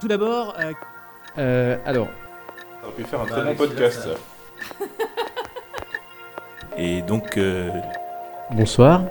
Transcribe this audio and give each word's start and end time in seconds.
Tout 0.00 0.08
d'abord, 0.08 0.54
euh, 0.60 0.72
Euh, 1.38 1.76
alors, 1.84 2.08
On 2.82 2.86
aurait 2.86 2.96
pu 2.96 3.04
faire 3.04 3.20
un 3.20 3.26
très 3.26 3.44
bon 3.44 3.54
podcast. 3.54 4.08
ça. 4.08 4.84
Et 6.76 7.02
donc, 7.02 7.36
euh, 7.36 7.70
bonsoir. 8.50 9.02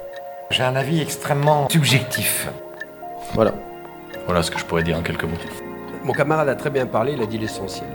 J'ai 0.49 0.63
un 0.63 0.75
avis 0.75 1.01
extrêmement 1.01 1.69
subjectif. 1.69 2.47
Voilà. 3.33 3.53
Voilà 4.25 4.41
ce 4.43 4.51
que 4.51 4.59
je 4.59 4.65
pourrais 4.65 4.83
dire 4.83 4.97
en 4.97 5.01
quelques 5.03 5.23
mots. 5.23 5.37
Mon 6.03 6.13
camarade 6.13 6.47
a 6.49 6.55
très 6.55 6.69
bien 6.69 6.85
parlé, 6.85 7.13
il 7.13 7.21
a 7.21 7.25
dit 7.25 7.37
l'essentiel. 7.37 7.89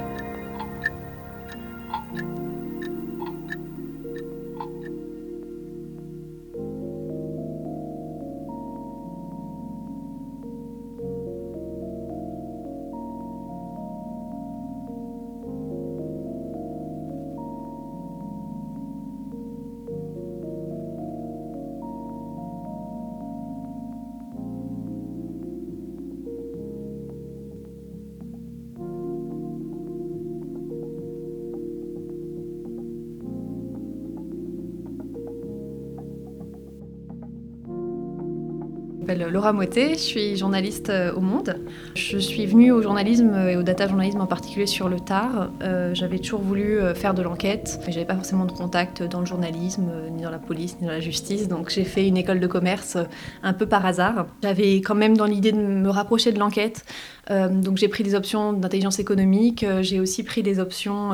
M'appelle 39.02 39.26
Laura 39.32 39.52
Moité, 39.52 39.94
je 39.94 39.98
suis 39.98 40.36
journaliste 40.36 40.88
euh, 40.88 41.12
au 41.12 41.20
Monde. 41.20 41.56
Je 41.96 42.18
suis 42.18 42.46
venue 42.46 42.70
au 42.70 42.82
journalisme 42.82 43.34
et 43.48 43.56
au 43.56 43.64
data 43.64 43.88
journalisme 43.88 44.20
en 44.20 44.26
particulier 44.26 44.68
sur 44.68 44.88
le 44.88 45.00
tard. 45.00 45.50
Euh, 45.60 45.92
j'avais 45.92 46.20
toujours 46.20 46.40
voulu 46.40 46.78
euh, 46.78 46.94
faire 46.94 47.12
de 47.12 47.20
l'enquête, 47.20 47.80
mais 47.84 47.92
j'avais 47.92 48.06
pas 48.06 48.14
forcément 48.14 48.44
de 48.44 48.52
contact 48.52 49.02
dans 49.02 49.18
le 49.18 49.26
journalisme, 49.26 49.90
ni 50.12 50.22
dans 50.22 50.30
la 50.30 50.38
police, 50.38 50.76
ni 50.80 50.86
dans 50.86 50.92
la 50.92 51.00
justice, 51.00 51.48
donc 51.48 51.68
j'ai 51.70 51.82
fait 51.82 52.06
une 52.06 52.16
école 52.16 52.38
de 52.38 52.46
commerce 52.46 52.96
un 53.42 53.52
peu 53.52 53.66
par 53.66 53.84
hasard. 53.84 54.26
J'avais 54.44 54.76
quand 54.76 54.94
même 54.94 55.16
dans 55.16 55.26
l'idée 55.26 55.50
de 55.50 55.58
me 55.58 55.90
rapprocher 55.90 56.30
de 56.30 56.38
l'enquête, 56.38 56.84
donc 57.28 57.78
j'ai 57.78 57.88
pris 57.88 58.04
des 58.04 58.14
options 58.14 58.52
d'intelligence 58.52 58.98
économique, 58.98 59.64
j'ai 59.80 60.00
aussi 60.00 60.22
pris 60.22 60.42
des 60.42 60.60
options 60.60 61.12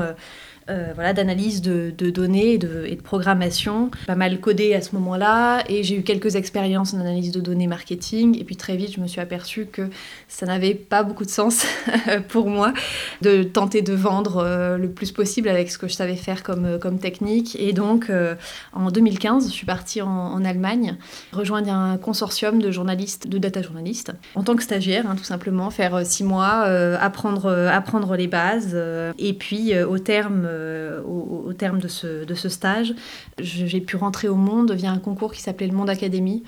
euh, 0.71 0.93
voilà, 0.95 1.15
d'analyse 1.15 1.63
de, 1.63 1.91
données 2.11 2.55
et 2.55 2.59
de, 2.59 3.01
programmation. 3.03 3.91
Pas 4.07 4.17
mal 4.17 4.39
codé 4.41 4.75
à 4.75 4.83
ce 4.83 4.95
moment-là 4.97 5.63
et 5.69 5.83
j'ai 5.83 5.97
eu 5.97 6.03
quelques 6.03 6.37
expériences 6.37 6.93
en 6.93 7.01
analyse 7.01 7.31
de 7.31 7.41
données 7.41 7.67
marketing. 7.67 8.39
Et 8.39 8.45
puis 8.45 8.57
très 8.57 8.77
vite, 8.77 8.93
je 8.95 9.01
me 9.01 9.07
suis 9.07 9.21
aperçue 9.21 9.67
que 9.67 9.89
ça 10.27 10.47
n'avait 10.47 10.75
pas 10.75 11.03
beaucoup 11.03 11.25
de 11.25 11.31
sens 11.31 11.65
pour 12.29 12.51
moi 12.51 12.75
de 13.23 13.45
tenter 13.45 13.81
de 13.81 13.95
vendre 13.95 14.39
euh, 14.45 14.77
le 14.77 14.91
plus 14.91 15.13
possible 15.13 15.49
avec 15.49 15.71
ce 15.71 15.79
que 15.79 15.89
je 15.89 15.95
savais 15.95 16.17
faire 16.17 16.43
comme, 16.43 16.65
euh, 16.65 16.79
comme 16.79 16.99
technique. 16.99 17.57
Et 17.59 17.73
donc, 17.73 18.11
en 18.73 18.91
2015, 18.91 19.47
je 19.49 19.53
suis 19.53 19.67
partie 19.67 20.03
en, 20.03 20.45
Allemagne 20.45 20.97
rejoindre 21.33 21.73
un 21.73 21.99
consortium 21.99 22.61
de 22.61 22.71
journalistes, 22.71 23.27
de 23.27 23.39
data 23.39 23.61
journalistes, 23.61 24.13
en 24.35 24.43
tant 24.43 24.55
que 24.55 24.63
stagiaire, 24.63 25.05
hein, 25.09 25.17
tout 25.17 25.25
simplement, 25.25 25.71
faire 25.71 26.07
six 26.07 26.25
mois, 26.25 26.63
apprendre, 27.01 27.51
apprendre 27.51 28.17
les 28.17 28.29
bases. 28.29 28.77
et 29.19 29.33
puis, 29.33 29.79
au 29.81 29.99
terme, 29.99 30.47
euh, 30.59 31.03
au, 31.03 31.53
terme 31.53 31.79
de 31.81 31.89
ce, 31.89 32.49
stage, 32.49 32.95
j'ai 33.39 33.81
pu 33.81 33.97
rentrer 33.97 34.29
au 34.29 34.35
monde 34.35 34.73
via 34.73 34.91
un 34.91 34.99
concours 34.99 35.33
qui 35.33 35.41
s'appelait 35.41 35.67
le 35.67 35.73
Monde 35.73 35.91
Academy, 35.91 36.43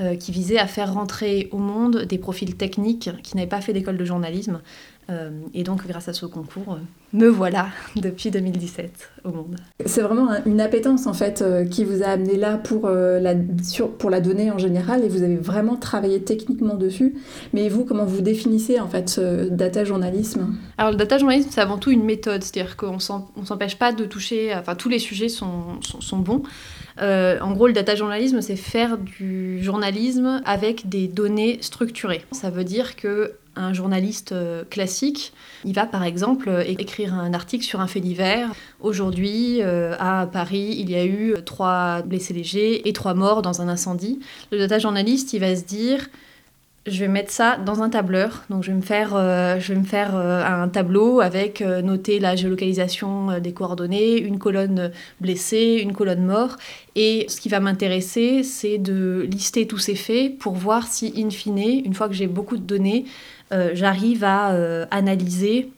euh, 0.00 0.16
qui 0.16 0.32
visait 0.32 0.58
à 0.58 0.66
faire 0.66 0.92
rentrer 0.92 1.48
au 1.52 1.58
monde 1.58 2.02
des 2.04 2.18
profils 2.18 2.54
techniques 2.56 3.10
qui 3.22 3.36
n'avaient 3.36 3.48
pas 3.48 3.60
fait 3.60 3.72
d'école 3.72 3.96
de 3.96 4.04
journalisme. 4.04 4.60
Euh, 5.10 5.30
et 5.52 5.64
donc, 5.64 5.86
grâce 5.86 6.08
à 6.08 6.12
ce 6.14 6.24
concours, 6.24 6.74
euh, 6.74 6.78
me 7.12 7.28
voilà 7.28 7.68
depuis 7.96 8.30
2017 8.30 9.10
au 9.24 9.28
monde. 9.30 9.56
C'est 9.84 10.00
vraiment 10.00 10.30
un- 10.30 10.42
une 10.46 10.60
appétence 10.62 11.06
en 11.06 11.12
fait 11.12 11.42
euh, 11.42 11.64
qui 11.66 11.84
vous 11.84 12.02
a 12.02 12.06
amené 12.06 12.36
là 12.36 12.56
pour, 12.56 12.86
euh, 12.86 13.20
la, 13.20 13.34
sur- 13.62 13.90
pour 13.92 14.08
la 14.08 14.20
donnée 14.20 14.50
en 14.50 14.56
général 14.58 15.04
et 15.04 15.08
vous 15.08 15.22
avez 15.22 15.36
vraiment 15.36 15.76
travaillé 15.76 16.22
techniquement 16.22 16.74
dessus. 16.74 17.14
Mais 17.52 17.68
vous, 17.68 17.84
comment 17.84 18.06
vous 18.06 18.22
définissez 18.22 18.80
en 18.80 18.88
fait 18.88 19.10
ce 19.10 19.48
data 19.50 19.84
journalisme? 19.84 20.56
Alors 20.78 20.92
le 20.92 20.96
data 20.96 21.18
journalisme, 21.18 21.48
c'est 21.52 21.60
avant 21.60 21.76
tout 21.78 21.90
une 21.90 22.04
méthode, 22.04 22.42
c'est-à-dire 22.42 22.76
qu'on 22.76 22.96
on 23.36 23.44
s'empêche 23.44 23.76
pas 23.78 23.92
de 23.92 24.04
toucher, 24.06 24.54
enfin 24.54 24.74
tous 24.74 24.88
les 24.88 24.98
sujets 24.98 25.28
sont, 25.28 25.80
sont, 25.82 26.00
sont 26.00 26.18
bons. 26.18 26.42
Euh, 27.02 27.38
en 27.40 27.52
gros, 27.52 27.66
le 27.66 27.72
data 27.72 27.94
journalisme, 27.94 28.40
c'est 28.40 28.56
faire 28.56 28.96
du 28.98 29.62
journalisme 29.62 30.40
avec 30.46 30.88
des 30.88 31.08
données 31.08 31.58
structurées. 31.60 32.22
Ça 32.32 32.50
veut 32.50 32.64
dire 32.64 32.96
que 32.96 33.32
un 33.56 33.72
journaliste 33.72 34.32
euh, 34.32 34.64
classique, 34.64 35.32
il 35.64 35.74
va 35.74 35.86
par 35.86 36.04
exemple 36.04 36.48
euh, 36.48 36.64
écrire 36.66 37.14
un 37.14 37.32
article 37.34 37.64
sur 37.64 37.80
un 37.80 37.86
fait 37.86 38.00
divers. 38.00 38.52
Aujourd'hui, 38.80 39.62
euh, 39.62 39.94
à 39.98 40.26
Paris, 40.26 40.76
il 40.78 40.90
y 40.90 40.94
a 40.94 41.04
eu 41.04 41.34
trois 41.44 42.02
blessés 42.02 42.34
légers 42.34 42.88
et 42.88 42.92
trois 42.92 43.14
morts 43.14 43.42
dans 43.42 43.60
un 43.60 43.68
incendie. 43.68 44.20
Le 44.50 44.58
data 44.58 44.78
journaliste, 44.78 45.32
il 45.32 45.40
va 45.40 45.54
se 45.56 45.64
dire 45.64 46.08
je 46.86 47.00
vais 47.00 47.08
mettre 47.08 47.30
ça 47.30 47.56
dans 47.56 47.82
un 47.82 47.88
tableur. 47.88 48.44
Donc 48.50 48.62
je 48.62 48.70
vais 48.70 48.76
me 48.76 48.82
faire, 48.82 49.12
je 49.58 49.72
vais 49.72 49.78
me 49.78 49.86
faire 49.86 50.14
un 50.14 50.68
tableau 50.68 51.22
avec 51.22 51.62
noter 51.62 52.18
la 52.18 52.36
géolocalisation 52.36 53.40
des 53.40 53.54
coordonnées, 53.54 54.18
une 54.18 54.38
colonne 54.38 54.92
blessée, 55.18 55.80
une 55.82 55.94
colonne 55.94 56.26
mort. 56.26 56.58
Et 56.94 57.24
ce 57.30 57.40
qui 57.40 57.48
va 57.48 57.58
m'intéresser, 57.58 58.42
c'est 58.42 58.76
de 58.76 59.26
lister 59.30 59.66
tous 59.66 59.78
ces 59.78 59.94
faits 59.94 60.36
pour 60.38 60.52
voir 60.52 60.86
si, 60.86 61.14
in 61.16 61.30
fine, 61.30 61.82
une 61.86 61.94
fois 61.94 62.06
que 62.06 62.14
j'ai 62.14 62.26
beaucoup 62.26 62.58
de 62.58 62.62
données, 62.62 63.06
euh, 63.52 63.70
j'arrive 63.74 64.24
à 64.24 64.52
euh, 64.52 64.86
analyser 64.90 65.70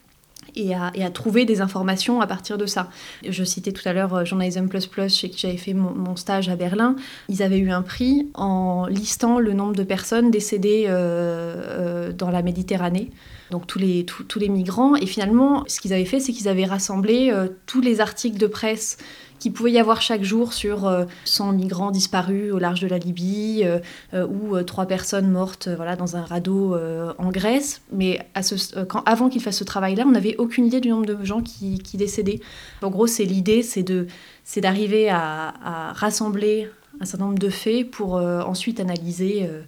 et 0.58 0.74
à, 0.74 1.10
trouver 1.10 1.44
des 1.44 1.60
informations 1.60 2.22
à 2.22 2.26
partir 2.26 2.56
de 2.56 2.64
ça. 2.64 2.88
Je 3.28 3.44
citais 3.44 3.72
tout 3.72 3.86
à 3.86 3.92
l'heure 3.92 4.14
euh, 4.14 4.24
Journalism 4.24 4.68
Plus 4.68 4.86
Plus, 4.86 5.14
chez 5.14 5.28
qui 5.28 5.38
j'avais 5.38 5.58
fait 5.58 5.74
mon, 5.74 6.16
stage 6.16 6.48
à 6.48 6.56
Berlin. 6.56 6.96
Ils 7.28 7.42
avaient 7.42 7.58
eu 7.58 7.70
un 7.70 7.82
prix 7.82 8.28
en 8.32 8.86
listant 8.86 9.38
le 9.38 9.52
nombre 9.52 9.74
de 9.74 9.82
personnes 9.82 10.30
décédées 10.30 10.86
dans 10.86 12.30
la 12.30 12.42
Méditerranée. 12.42 13.10
Donc 13.50 13.66
tous 13.66 13.78
les, 13.78 14.48
migrants. 14.48 14.96
Et 14.96 15.04
finalement, 15.04 15.64
ce 15.66 15.78
qu'ils 15.78 15.92
avaient 15.92 16.06
fait, 16.06 16.20
c'est 16.20 16.32
qu'ils 16.32 16.48
avaient 16.48 16.64
rassemblé 16.64 17.34
tous 17.66 17.82
les 17.82 18.00
articles 18.00 18.38
de 18.38 18.46
presse 18.46 18.96
qu'il 19.38 19.52
pouvait 19.52 19.72
y 19.72 19.78
avoir 19.78 20.00
chaque 20.02 20.22
jour 20.22 20.52
sur 20.52 20.86
euh, 20.86 21.04
100 21.24 21.52
migrants 21.52 21.90
disparus 21.90 22.52
au 22.52 22.58
large 22.58 22.80
de 22.80 22.86
la 22.88 22.98
Libye 22.98 23.62
euh, 23.64 23.78
euh, 24.14 24.26
ou 24.26 24.56
euh, 24.56 24.62
trois 24.62 24.86
personnes 24.86 25.30
mortes 25.30 25.68
euh, 25.68 25.76
voilà, 25.76 25.96
dans 25.96 26.16
un 26.16 26.22
radeau 26.22 26.74
euh, 26.74 27.12
en 27.18 27.30
Grèce. 27.30 27.80
Mais 27.92 28.26
à 28.34 28.42
ce, 28.42 28.54
euh, 28.78 28.84
quand, 28.84 29.02
avant 29.06 29.28
qu'il 29.28 29.40
fasse 29.42 29.58
ce 29.58 29.64
travail-là, 29.64 30.04
on 30.06 30.12
n'avait 30.12 30.36
aucune 30.36 30.66
idée 30.66 30.80
du 30.80 30.88
nombre 30.88 31.06
de 31.06 31.24
gens 31.24 31.42
qui, 31.42 31.78
qui 31.78 31.96
décédaient. 31.96 32.40
En 32.82 32.90
gros, 32.90 33.06
c'est 33.06 33.24
l'idée, 33.24 33.62
c'est 33.62 33.82
de, 33.82 34.06
c'est 34.44 34.60
d'arriver 34.60 35.08
à, 35.08 35.54
à 35.64 35.92
rassembler 35.92 36.68
un 37.00 37.04
certain 37.04 37.26
nombre 37.26 37.38
de 37.38 37.50
faits 37.50 37.90
pour 37.90 38.16
euh, 38.16 38.40
ensuite 38.42 38.80
analyser, 38.80 39.42
euh, 39.44 39.60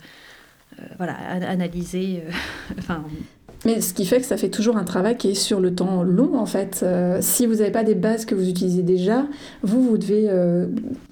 euh, 0.81 0.83
voilà, 0.97 1.13
an- 1.15 1.43
analyser, 1.43 2.23
euh, 2.27 2.31
enfin, 2.79 3.05
Mais 3.65 3.81
ce 3.81 3.93
qui 3.93 4.07
fait 4.07 4.21
que 4.21 4.27
ça 4.27 4.37
fait 4.37 4.51
toujours 4.51 4.77
un 4.77 4.85
travail 4.85 5.17
qui 5.17 5.31
est 5.31 5.35
sur 5.35 5.61
le 5.61 5.75
temps 5.75 6.03
long 6.03 6.39
en 6.39 6.47
fait. 6.47 6.81
Euh, 6.83 7.19
si 7.21 7.45
vous 7.47 7.57
n'avez 7.57 7.73
pas 7.73 7.83
des 7.83 7.97
bases 7.97 8.25
que 8.25 8.35
vous 8.35 8.49
utilisez 8.49 8.83
déjà, 8.83 9.27
vous, 9.63 9.83
vous 9.83 9.99
devez 9.99 10.27
euh, 10.29 10.69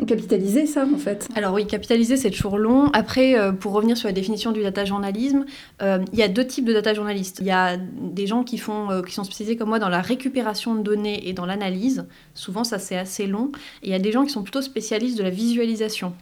capitaliser 0.06 0.66
ça 0.66 0.86
en 0.92 0.98
fait. 0.98 1.28
Alors 1.34 1.54
oui, 1.54 1.66
capitaliser, 1.66 2.16
c'est 2.16 2.30
toujours 2.30 2.58
long. 2.58 2.86
Après, 2.92 3.38
euh, 3.38 3.52
pour 3.52 3.72
revenir 3.72 3.96
sur 3.96 4.08
la 4.08 4.12
définition 4.12 4.52
du 4.52 4.62
data 4.62 4.84
journalisme, 4.84 5.44
il 5.80 6.18
y 6.18 6.22
a 6.22 6.28
deux 6.28 6.46
types 6.46 6.64
de 6.64 6.72
data 6.72 6.94
journalistes. 6.94 7.38
Il 7.40 7.46
y 7.46 7.50
a 7.50 7.76
des 7.76 8.26
gens 8.26 8.44
qui, 8.44 8.58
font, 8.58 9.02
qui 9.06 9.12
sont 9.12 9.24
spécialisés 9.24 9.56
comme 9.56 9.68
moi 9.68 9.78
dans 9.78 9.88
la 9.88 10.00
récupération 10.00 10.74
de 10.74 10.82
données 10.82 11.28
et 11.28 11.32
dans 11.32 11.46
l'analyse. 11.46 12.06
Souvent, 12.34 12.64
ça, 12.64 12.78
c'est 12.78 12.96
assez 12.96 13.26
long. 13.26 13.50
Et 13.82 13.88
il 13.88 13.90
y 13.90 13.94
a 13.94 13.98
des 13.98 14.12
gens 14.12 14.24
qui 14.24 14.30
sont 14.30 14.42
plutôt 14.42 14.62
spécialistes 14.62 15.18
de 15.18 15.22
la 15.22 15.30
visualisation. 15.30 16.14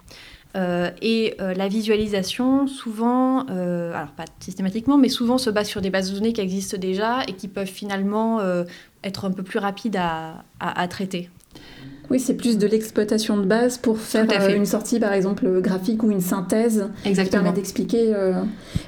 Euh, 0.57 0.91
et 1.03 1.35
euh, 1.41 1.53
la 1.55 1.67
visualisation, 1.69 2.67
souvent, 2.69 3.45
euh, 3.51 3.93
alors 3.93 4.13
pas 4.13 4.25
systématiquement, 4.41 4.97
mais 4.99 5.09
souvent 5.09 5.37
se 5.39 5.51
base 5.51 5.67
sur 5.67 5.81
des 5.81 5.91
bases 5.91 6.11
de 6.13 6.17
données 6.19 6.33
qui 6.33 6.41
existent 6.41 6.79
déjà 6.79 7.23
et 7.27 7.33
qui 7.33 7.49
peuvent 7.49 7.67
finalement 7.67 8.41
être 9.03 9.25
un 9.25 9.31
peu 9.33 9.43
plus 9.43 9.59
rapides 9.59 9.97
à- 9.97 10.45
à- 10.61 10.81
à 10.81 10.89
traiter. 10.89 11.29
Oui, 12.11 12.21
c'est 12.21 12.35
plus 12.35 12.59
de 12.59 12.67
l'exploitation 12.67 13.37
de 13.37 13.45
base 13.47 13.79
pour 13.79 13.99
faire 13.99 14.27
fait. 14.29 14.57
une 14.57 14.67
sortie 14.67 15.01
par 15.01 15.13
exemple 15.13 15.61
graphique 15.61 16.03
ou 16.03 16.11
une 16.11 16.21
synthèse 16.21 16.89
qui 17.03 17.15
permet 17.31 17.53
d'expliquer. 17.53 18.13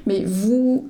Mais 0.06 0.22
vous, 0.24 0.88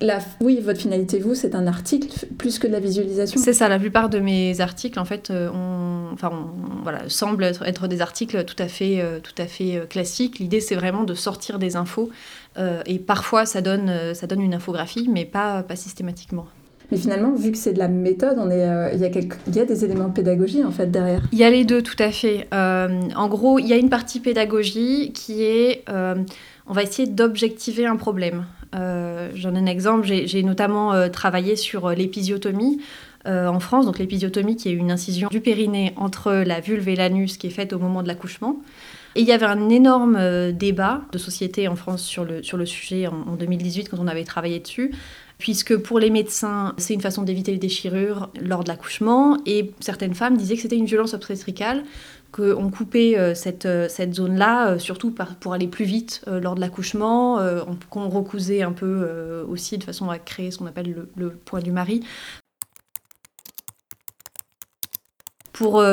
la, 0.00 0.18
oui, 0.40 0.60
votre 0.62 0.80
finalité, 0.80 1.18
vous, 1.20 1.34
c'est 1.34 1.54
un 1.54 1.66
article 1.66 2.08
plus 2.38 2.58
que 2.58 2.66
de 2.66 2.72
la 2.72 2.80
visualisation. 2.80 3.40
C'est 3.42 3.52
ça, 3.52 3.68
la 3.68 3.78
plupart 3.78 4.08
de 4.08 4.18
mes 4.18 4.60
articles, 4.60 4.98
en 4.98 5.04
fait, 5.04 5.30
euh, 5.30 5.48
on, 5.54 5.81
enfin, 6.12 6.30
on- 6.32 6.82
voilà, 6.82 7.08
semblent 7.08 7.44
être, 7.44 7.62
être 7.66 7.88
des 7.88 8.00
articles 8.00 8.44
tout 8.44 8.56
à 8.58 8.68
fait, 8.68 9.00
euh, 9.00 9.18
tout 9.20 9.34
à 9.38 9.46
fait 9.46 9.76
euh, 9.76 9.86
classiques. 9.86 10.38
L'idée, 10.38 10.60
c'est 10.60 10.74
vraiment 10.76 11.04
de 11.04 11.14
sortir 11.14 11.58
des 11.58 11.76
infos. 11.76 12.10
euh, 12.58 12.82
et 12.86 12.98
parfois, 12.98 13.46
ça 13.46 13.62
donne, 13.62 13.90
ça 14.14 14.26
donne 14.26 14.40
une 14.42 14.54
infographie, 14.54 15.08
mais 15.10 15.24
pas, 15.24 15.62
pas 15.62 15.76
systématiquement. 15.76 16.46
Mais 16.90 16.98
finalement, 16.98 17.32
vu 17.34 17.50
que 17.52 17.56
c'est 17.56 17.72
de 17.72 17.78
la 17.78 17.88
méthode, 17.88 18.36
on 18.38 18.50
est, 18.50 18.68
euh, 18.68 18.90
il 18.92 19.00
y, 19.00 19.04
a 19.06 19.08
quelque- 19.08 19.36
il 19.46 19.56
y 19.56 19.60
a 19.60 19.64
des 19.64 19.82
éléments 19.86 20.08
de 20.08 20.12
pédagogie 20.12 20.62
en 20.62 20.70
fait 20.70 20.88
derrière. 20.90 21.22
Il 21.32 21.38
y 21.38 21.44
a 21.44 21.48
les 21.50 21.64
deux, 21.64 21.80
tout 21.80 21.96
à 21.98 22.10
fait. 22.10 22.46
En 22.52 23.28
gros, 23.28 23.58
il 23.58 23.66
y 23.66 23.72
a 23.72 23.76
une 23.76 23.88
partie 23.88 24.20
pédagogie 24.20 25.12
qui 25.14 25.42
est, 25.42 25.84
on 25.88 26.72
va 26.74 26.82
essayer 26.82 27.08
d'objectiver 27.08 27.86
un 27.86 27.96
problème. 27.96 28.44
J'en 28.74 29.54
ai 29.54 29.58
un 29.58 29.66
exemple, 29.66 30.06
j'ai 30.06 30.42
notamment 30.42 31.08
travaillé 31.08 31.56
sur 31.56 31.88
l'épisiotomie. 31.90 32.80
En 33.24 33.60
France, 33.60 33.86
donc 33.86 33.98
l'épisiotomie 33.98 34.56
qui 34.56 34.68
est 34.68 34.72
une 34.72 34.90
incision 34.90 35.28
du 35.28 35.40
périnée 35.40 35.92
entre 35.96 36.32
la 36.32 36.60
vulve 36.60 36.88
et 36.88 36.96
l'anus 36.96 37.36
qui 37.36 37.46
est 37.46 37.50
faite 37.50 37.72
au 37.72 37.78
moment 37.78 38.02
de 38.02 38.08
l'accouchement. 38.08 38.60
Et 39.14 39.20
il 39.20 39.26
y 39.26 39.32
avait 39.32 39.46
un 39.46 39.68
énorme 39.68 40.52
débat 40.52 41.02
de 41.12 41.18
société 41.18 41.68
en 41.68 41.76
France 41.76 42.02
sur 42.02 42.24
le, 42.24 42.42
sur 42.42 42.56
le 42.56 42.66
sujet 42.66 43.06
en 43.06 43.36
2018 43.38 43.90
quand 43.90 43.98
on 44.00 44.08
avait 44.08 44.24
travaillé 44.24 44.58
dessus 44.58 44.92
puisque 45.42 45.76
pour 45.76 45.98
les 45.98 46.10
médecins, 46.10 46.72
c'est 46.76 46.94
une 46.94 47.00
façon 47.00 47.22
d'éviter 47.22 47.50
les 47.50 47.58
déchirures 47.58 48.30
lors 48.40 48.62
de 48.62 48.68
l'accouchement, 48.68 49.38
et 49.44 49.72
certaines 49.80 50.14
femmes 50.14 50.36
disaient 50.36 50.54
que 50.54 50.62
c'était 50.62 50.76
une 50.76 50.86
violence 50.86 51.14
obstétricale, 51.14 51.82
qu'on 52.30 52.70
coupait 52.70 53.18
euh, 53.18 53.34
cette, 53.34 53.66
euh, 53.66 53.88
cette 53.88 54.14
zone-là, 54.14 54.68
euh, 54.68 54.78
surtout 54.78 55.12
pour 55.40 55.52
aller 55.52 55.66
plus 55.66 55.84
vite 55.84 56.24
lors 56.28 56.54
de 56.54 56.60
l'accouchement, 56.60 57.40
qu'on 57.90 58.08
recousait 58.08 58.62
un 58.62 58.70
peu 58.70 59.44
aussi 59.48 59.78
de 59.78 59.84
façon 59.84 60.10
à 60.10 60.20
créer 60.20 60.52
ce 60.52 60.58
qu'on 60.58 60.66
appelle 60.66 60.94
le, 61.16 61.30
point 61.30 61.60
du 61.60 61.72
mari. 61.72 62.04
Pour, 65.62 65.84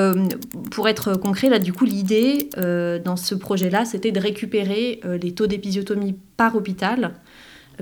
pour, 0.71 0.89
être 0.89 1.13
concret, 1.13 1.47
là, 1.49 1.59
du 1.59 1.73
coup, 1.73 1.85
l'idée 1.85 2.49
dans 2.57 3.15
ce 3.15 3.35
projet-là, 3.35 3.85
c'était 3.85 4.11
de 4.11 4.19
récupérer 4.19 4.99
les 5.21 5.35
taux 5.35 5.45
d'épisiotomie 5.45 6.15
par 6.37 6.55
hôpital 6.55 7.13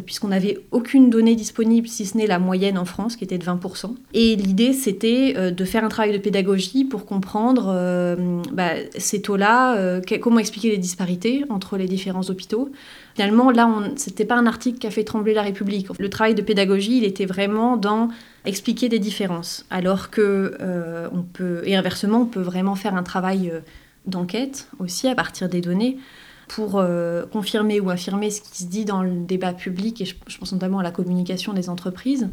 puisqu'on 0.06 0.30
n'avait 0.30 0.60
aucune 0.72 1.10
donnée 1.10 1.36
disponible, 1.36 1.88
si 1.88 2.06
ce 2.06 2.18
n'est 2.18 2.28
la 2.28 2.40
moyenne 2.40 2.78
en 2.78 2.86
France, 2.86 3.16
qui 3.16 3.24
était 3.24 3.38
de 3.38 3.44
20%. 3.44 3.96
Et 4.14 4.36
l'idée, 4.36 4.74
c'était 4.74 5.34
euh, 5.38 5.52
de 5.52 5.66
faire 5.66 5.84
un 5.84 5.90
travail 5.90 6.14
de 6.14 6.18
pédagogie 6.18 6.86
pour 6.86 7.06
comprendre 7.06 7.68
euh, 7.70 8.42
bah, 8.52 8.72
ces 8.98 9.22
taux-là, 9.22 9.78
euh, 9.78 10.02
comment 10.22 10.40
expliquer 10.40 10.70
les 10.70 10.78
disparités 10.78 11.44
entre 11.50 11.78
les 11.78 11.88
différents 11.88 12.30
hôpitaux. 12.30 12.72
Finalement, 13.16 13.50
là, 13.50 13.70
ce 13.96 14.10
n'était 14.10 14.26
pas 14.26 14.36
un 14.36 14.46
article 14.46 14.78
qui 14.78 14.88
a 14.88 14.92
fait 14.92 15.04
trembler 15.04 15.34
la 15.34 15.42
République. 15.42 15.88
Le 15.98 16.10
travail 16.10 16.36
de 16.36 16.42
pédagogie, 16.42 16.98
il 16.98 17.04
était 17.04 17.26
vraiment 17.26 17.78
dans 17.78 18.10
expliquer 18.46 18.90
des 18.90 19.00
différences, 19.00 19.66
alors 19.72 20.10
que 20.10 20.54
on 21.12 21.24
peut, 21.24 21.62
et 21.66 21.76
inversement, 21.76 22.22
on 22.22 22.26
peut 22.26 22.42
vraiment 22.42 22.76
faire 22.76 22.96
un 22.96 23.04
travail 23.04 23.52
d'enquête 24.06 24.70
aussi 24.80 25.08
à 25.08 25.16
partir 25.16 25.50
des 25.50 25.62
données 25.62 25.98
pour 26.48 26.78
euh, 26.80 27.26
confirmer 27.26 27.80
ou 27.80 27.90
affirmer 27.90 28.32
ce 28.32 28.42
qui 28.42 28.64
se 28.64 28.68
dit 28.68 28.86
dans 28.86 29.04
le 29.04 29.12
débat 29.12 29.54
public, 29.54 30.02
et 30.02 30.06
je, 30.06 30.16
je 30.28 30.38
pense 30.38 30.52
notamment 30.54 30.80
à 30.80 30.84
la 30.84 30.92
communication 30.92 31.54
des 31.54 31.70
entreprises, 31.70 32.30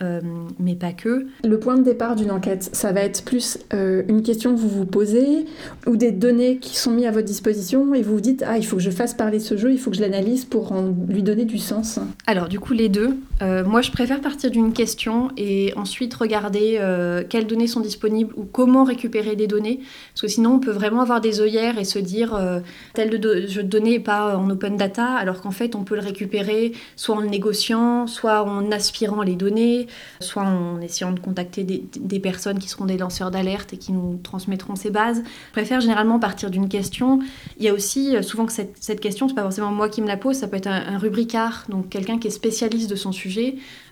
euh, 0.00 0.20
mais 0.58 0.74
pas 0.74 0.92
que. 0.92 1.26
Le 1.44 1.58
point 1.58 1.76
de 1.76 1.82
départ 1.82 2.16
d'une 2.16 2.30
enquête, 2.30 2.70
ça 2.72 2.92
va 2.92 3.00
être 3.00 3.24
plus 3.24 3.58
euh, 3.74 4.02
une 4.08 4.22
question 4.22 4.54
que 4.54 4.60
vous 4.60 4.68
vous 4.68 4.86
posez 4.86 5.46
ou 5.86 5.96
des 5.96 6.12
données 6.12 6.58
qui 6.58 6.76
sont 6.76 6.90
mises 6.90 7.06
à 7.06 7.10
votre 7.10 7.26
disposition 7.26 7.94
et 7.94 8.02
vous 8.02 8.14
vous 8.14 8.20
dites 8.20 8.44
ah 8.46 8.58
il 8.58 8.64
faut 8.64 8.76
que 8.76 8.82
je 8.82 8.90
fasse 8.90 9.14
parler 9.14 9.40
ce 9.40 9.56
jeu, 9.56 9.72
il 9.72 9.78
faut 9.78 9.90
que 9.90 9.96
je 9.96 10.02
l'analyse 10.02 10.44
pour 10.44 10.74
lui 11.08 11.22
donner 11.22 11.44
du 11.44 11.58
sens. 11.58 11.98
Alors 12.26 12.48
du 12.48 12.60
coup 12.60 12.72
les 12.72 12.88
deux. 12.88 13.18
Euh, 13.42 13.64
moi 13.64 13.82
je 13.82 13.90
préfère 13.90 14.20
partir 14.20 14.50
d'une 14.50 14.72
question 14.72 15.30
et 15.36 15.72
ensuite 15.76 16.14
regarder 16.14 16.80
quelles 17.28 17.46
données 17.46 17.66
sont 17.66 17.80
disponibles 17.80 18.32
ou 18.36 18.44
comment 18.44 18.84
récupérer 18.84 19.36
des 19.36 19.46
données 19.46 19.80
parce 20.12 20.22
que 20.22 20.28
sinon 20.28 20.54
on 20.54 20.58
peut 20.58 20.72
vraiment 20.72 21.00
avoir 21.00 21.20
des 21.20 21.40
œillères 21.40 21.78
et 21.78 21.84
se 21.84 21.98
dire 21.98 22.38
tel 22.94 23.10
jeu 23.48 23.62
de 23.62 23.68
données 23.68 23.92
n'est 23.92 24.00
pas 24.00 24.36
en 24.36 24.50
open 24.50 24.76
data 24.76 25.06
alors 25.14 25.40
qu'en 25.40 25.50
fait 25.50 25.74
on 25.74 25.84
peut 25.84 25.94
le 25.94 26.00
récupérer 26.00 26.72
soit 26.96 27.16
en 27.16 27.20
le 27.20 27.28
négociant, 27.28 28.06
soit 28.06 28.42
en 28.42 28.70
aspirant 28.72 29.22
les 29.22 29.36
données 29.36 29.86
soit 30.20 30.42
en 30.42 30.80
essayant 30.80 31.12
de 31.12 31.20
contacter 31.20 31.64
des, 31.64 32.20
personnes 32.20 32.58
qui 32.58 32.68
seront 32.68 32.84
des 32.84 32.96
lanceurs 32.96 33.30
d'alerte 33.30 33.72
et 33.72 33.76
qui 33.76 33.92
nous 33.92 34.18
transmettront 34.22 34.74
ces 34.74 34.90
bases. 34.90 35.22
Je 35.48 35.52
préfère 35.52 35.80
généralement 35.80 36.18
partir 36.18 36.50
d'une 36.50 36.68
question. 36.68 37.20
Il 37.58 37.64
y 37.64 37.68
a 37.68 37.72
aussi 37.72 38.16
euh, 38.16 38.22
souvent 38.22 38.46
que 38.46 38.52
cette, 38.52 38.76
cette 38.80 39.00
question, 39.00 39.28
c'est 39.28 39.34
pas 39.34 39.42
forcément 39.42 39.70
moi 39.70 39.88
qui 39.88 40.02
me 40.02 40.08
la 40.08 40.16
pose, 40.16 40.36
ça 40.36 40.48
peut 40.48 40.56
être 40.56 40.66
un, 40.66 40.98
rubricard, 40.98 41.64
donc 41.68 41.88
quelqu'un 41.88 42.18
qui 42.18 42.28
est 42.28 42.32
spécialiste 42.32 42.90
de 42.90 42.96
son 42.96 43.12
sujet, 43.12 43.27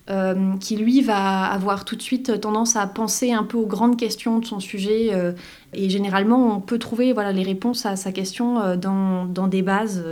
euh, 0.09 0.57
qui 0.59 0.77
lui 0.77 1.03
va 1.03 1.45
avoir 1.45 1.85
tout 1.85 1.97
de 1.97 2.03
suite 2.03 2.41
tendance 2.41 2.77
à 2.77 2.87
penser 2.87 3.33
un 3.33 3.43
peu 3.43 3.57
aux 3.57 3.67
grandes 3.67 3.97
questions 3.97 4.39
de 4.39 4.45
son 4.45 4.61
sujet. 4.61 5.11
Euh, 5.13 5.33
et 5.73 5.91
généralement, 5.91 6.57
on 6.57 6.61
peut 6.61 6.79
trouver 6.79 7.13
voilà, 7.13 7.33
les 7.33 7.43
réponses 7.43 7.87
à 7.87 7.97
sa 7.97 8.13
question 8.13 8.77
dans, 8.77 9.25
dans 9.25 9.49
des 9.49 9.63
bases 9.63 10.05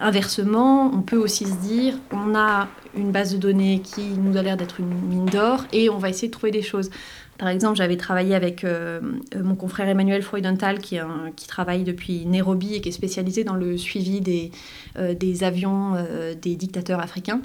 Inversement, 0.00 0.90
on 0.94 1.02
peut 1.02 1.16
aussi 1.16 1.44
se 1.44 1.56
dire, 1.56 1.94
on 2.12 2.34
a 2.34 2.68
une 2.96 3.10
base 3.10 3.32
de 3.32 3.38
données 3.38 3.80
qui 3.80 4.02
nous 4.02 4.36
a 4.36 4.42
l'air 4.42 4.56
d'être 4.56 4.80
une 4.80 4.94
mine 5.08 5.26
d'or 5.26 5.64
et 5.72 5.90
on 5.90 5.98
va 5.98 6.08
essayer 6.08 6.28
de 6.28 6.32
trouver 6.32 6.52
des 6.52 6.62
choses. 6.62 6.90
Par 7.38 7.48
exemple, 7.48 7.76
j'avais 7.76 7.96
travaillé 7.96 8.34
avec 8.34 8.64
euh, 8.64 9.00
mon 9.36 9.54
confrère 9.54 9.88
Emmanuel 9.88 10.22
Freudenthal, 10.22 10.80
qui, 10.80 10.98
travaille 11.46 11.84
depuis 11.84 12.26
Nairobi 12.26 12.74
et 12.74 12.80
qui 12.80 12.88
est 12.88 12.92
spécialisé 12.92 13.44
dans 13.44 13.54
le 13.54 13.76
suivi 13.76 14.20
des, 14.20 14.50
euh, 14.98 15.14
avions 15.42 15.94
euh, 15.94 16.34
des 16.34 16.56
dictateurs 16.56 17.00
africains. 17.00 17.40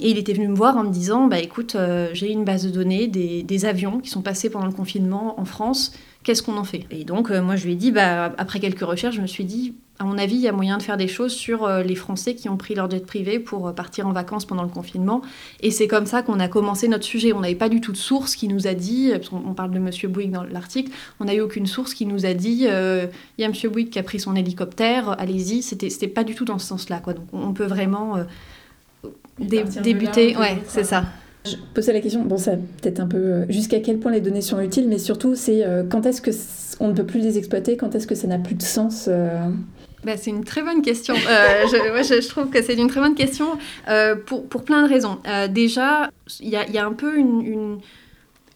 Et 0.00 0.10
il 0.10 0.18
était 0.18 0.34
venu 0.34 0.48
me 0.48 0.54
voir 0.54 0.76
en 0.76 0.84
me 0.84 0.92
disant, 0.92 1.28
bah, 1.28 1.38
écoute, 1.38 1.76
j'ai 2.12 2.30
une 2.30 2.44
base 2.44 2.64
de 2.64 2.70
données 2.70 3.08
des, 3.08 3.64
avions 3.64 4.00
qui 4.00 4.10
sont 4.10 4.22
passés 4.22 4.50
pendant 4.50 4.66
le 4.66 4.72
confinement 4.72 5.40
en 5.40 5.44
France, 5.46 5.92
qu'est-ce 6.22 6.42
qu'on 6.42 6.56
en 6.56 6.64
fait? 6.64 6.84
Et 6.90 7.04
donc, 7.04 7.30
moi, 7.30 7.56
je 7.56 7.64
lui 7.64 7.72
ai 7.72 7.76
dit, 7.76 7.92
bah, 7.92 8.32
après 8.38 8.60
quelques 8.60 8.80
recherches, 8.80 9.16
je 9.16 9.22
me 9.22 9.26
suis 9.26 9.44
dit, 9.44 9.74
à 10.00 10.04
mon 10.04 10.16
avis, 10.16 10.36
il 10.36 10.40
y 10.40 10.48
a 10.48 10.52
moyen 10.52 10.78
de 10.78 10.82
faire 10.82 10.96
des 10.96 11.08
choses 11.08 11.32
sur 11.32 11.64
euh, 11.64 11.82
les 11.82 11.96
Français 11.96 12.34
qui 12.34 12.48
ont 12.48 12.56
pris 12.56 12.74
leur 12.74 12.88
jet 12.88 13.04
privé 13.04 13.40
pour 13.40 13.66
euh, 13.66 13.72
partir 13.72 14.06
en 14.06 14.12
vacances 14.12 14.44
pendant 14.44 14.62
le 14.62 14.68
confinement. 14.68 15.22
Et 15.60 15.72
c'est 15.72 15.88
comme 15.88 16.06
ça 16.06 16.22
qu'on 16.22 16.38
a 16.38 16.46
commencé 16.46 16.86
notre 16.86 17.04
sujet. 17.04 17.32
On 17.32 17.40
n'avait 17.40 17.56
pas 17.56 17.68
du 17.68 17.80
tout 17.80 17.90
de 17.90 17.96
source 17.96 18.36
qui 18.36 18.46
nous 18.46 18.68
a 18.68 18.74
dit, 18.74 19.10
parce 19.12 19.32
on 19.32 19.54
parle 19.54 19.72
de 19.72 19.80
Monsieur 19.80 20.08
Bouygues 20.08 20.30
dans 20.30 20.44
l'article, 20.44 20.92
on 21.18 21.24
n'a 21.24 21.34
eu 21.34 21.40
aucune 21.40 21.66
source 21.66 21.94
qui 21.94 22.06
nous 22.06 22.26
a 22.26 22.34
dit, 22.34 22.66
euh, 22.68 23.06
il 23.38 23.42
y 23.42 23.44
a 23.44 23.48
Monsieur 23.48 23.70
Bouygues 23.70 23.90
qui 23.90 23.98
a 23.98 24.04
pris 24.04 24.20
son 24.20 24.36
hélicoptère, 24.36 25.20
allez-y. 25.20 25.62
C'était, 25.62 25.90
c'était 25.90 26.08
pas 26.08 26.22
du 26.22 26.36
tout 26.36 26.44
dans 26.44 26.58
ce 26.58 26.66
sens-là. 26.68 27.00
Quoi. 27.00 27.14
Donc 27.14 27.26
on 27.32 27.52
peut 27.52 27.66
vraiment 27.66 28.18
débuter. 29.40 30.36
ouais, 30.36 30.62
c'est 30.68 30.84
ça. 30.84 31.04
Je 31.50 31.56
posais 31.74 31.92
la 31.92 32.00
question, 32.00 32.22
bon, 32.22 32.36
ça 32.36 32.52
peut-être 32.52 33.00
un 33.00 33.06
peu 33.06 33.44
jusqu'à 33.48 33.80
quel 33.80 33.98
point 33.98 34.12
les 34.12 34.20
données 34.20 34.40
sont 34.40 34.60
utiles, 34.60 34.88
mais 34.88 34.98
surtout, 34.98 35.34
c'est 35.34 35.64
quand 35.90 36.06
est-ce 36.06 36.22
que 36.22 36.30
on 36.80 36.88
ne 36.88 36.92
peut 36.92 37.06
plus 37.06 37.20
les 37.20 37.38
exploiter, 37.38 37.76
quand 37.76 37.94
est-ce 37.94 38.06
que 38.06 38.14
ça 38.14 38.28
n'a 38.28 38.38
plus 38.38 38.54
de 38.54 38.62
sens 38.62 39.08
bah, 40.04 40.16
c'est 40.16 40.30
une 40.30 40.44
très 40.44 40.62
bonne 40.62 40.82
question. 40.82 41.14
Euh, 41.14 41.66
je, 41.66 42.28
trouve 42.28 42.50
que 42.50 42.62
c'est 42.62 42.74
une 42.74 42.88
très 42.88 43.00
bonne 43.00 43.14
question 43.14 43.58
euh, 43.88 44.14
pour, 44.14 44.48
pour, 44.48 44.64
plein 44.64 44.82
de 44.82 44.88
raisons. 44.88 45.18
Euh, 45.26 45.48
déjà, 45.48 46.10
il 46.40 46.48
y 46.48 46.56
a, 46.56 46.68
y 46.68 46.78
a, 46.78 46.86
un 46.86 46.92
peu 46.92 47.16
une, 47.16 47.78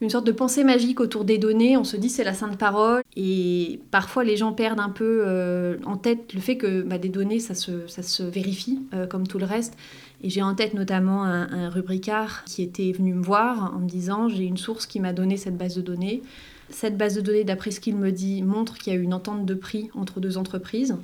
une, 0.03 0.11
sorte 0.11 0.27
de 0.27 0.33
pensée 0.33 0.65
magique 0.65 1.01
autour 1.01 1.25
des 1.25 1.39
données. 1.39 1.77
On 1.77 1.85
se 1.85 1.97
dit 1.97 2.11
c'est 2.11 2.25
la 2.25 2.35
sainte 2.35 2.59
parole. 2.59 3.03
Et 3.17 3.81
parfois, 3.91 4.25
les 4.25 4.37
gens 4.37 4.53
perdent 4.53 4.81
un 4.81 4.91
peu 4.91 5.79
en 5.85 5.97
tête 5.97 6.35
le 6.35 6.41
fait 6.41 6.57
que 6.57 6.83
bah, 6.83 6.99
des 6.99 7.09
données, 7.09 7.39
ça 7.39 7.55
se, 7.55 7.87
ça 7.87 8.03
se 8.03 8.23
vérifie 8.23 8.81
comme 9.11 9.27
tout 9.27 9.39
le 9.39 9.47
reste. 9.47 9.77
Et 10.23 10.31
j'ai 10.31 10.43
en 10.43 10.55
tête 10.55 10.75
notamment 10.75 11.25
un, 11.25 11.51
un, 11.51 11.71
rubricard 11.71 12.45
qui 12.45 12.63
était 12.63 12.93
venu 12.93 13.15
me 13.15 13.23
voir 13.23 13.75
en 13.75 13.81
me 13.81 13.89
disant 13.89 14.29
j'ai 14.29 14.45
une 14.45 14.57
source 14.57 14.87
qui 14.87 15.01
m'a 15.01 15.13
donné 15.13 15.37
cette 15.37 15.57
base 15.57 15.75
de 15.75 15.83
données. 15.83 16.23
Cette 16.69 16.97
base 16.97 17.15
de 17.15 17.21
données, 17.21 17.45
d'après 17.45 17.71
ce 17.71 17.81
qu'il 17.81 17.97
me 17.97 18.13
dit, 18.13 18.43
montre 18.43 18.79
qu'il 18.79 18.93
y 18.93 18.97
a 18.97 18.99
eu 18.99 19.03
une 19.03 19.15
entente 19.15 19.45
de 19.45 19.55
prix 19.55 19.91
entre 19.95 20.21
deux 20.21 20.39
entreprises 20.39 20.97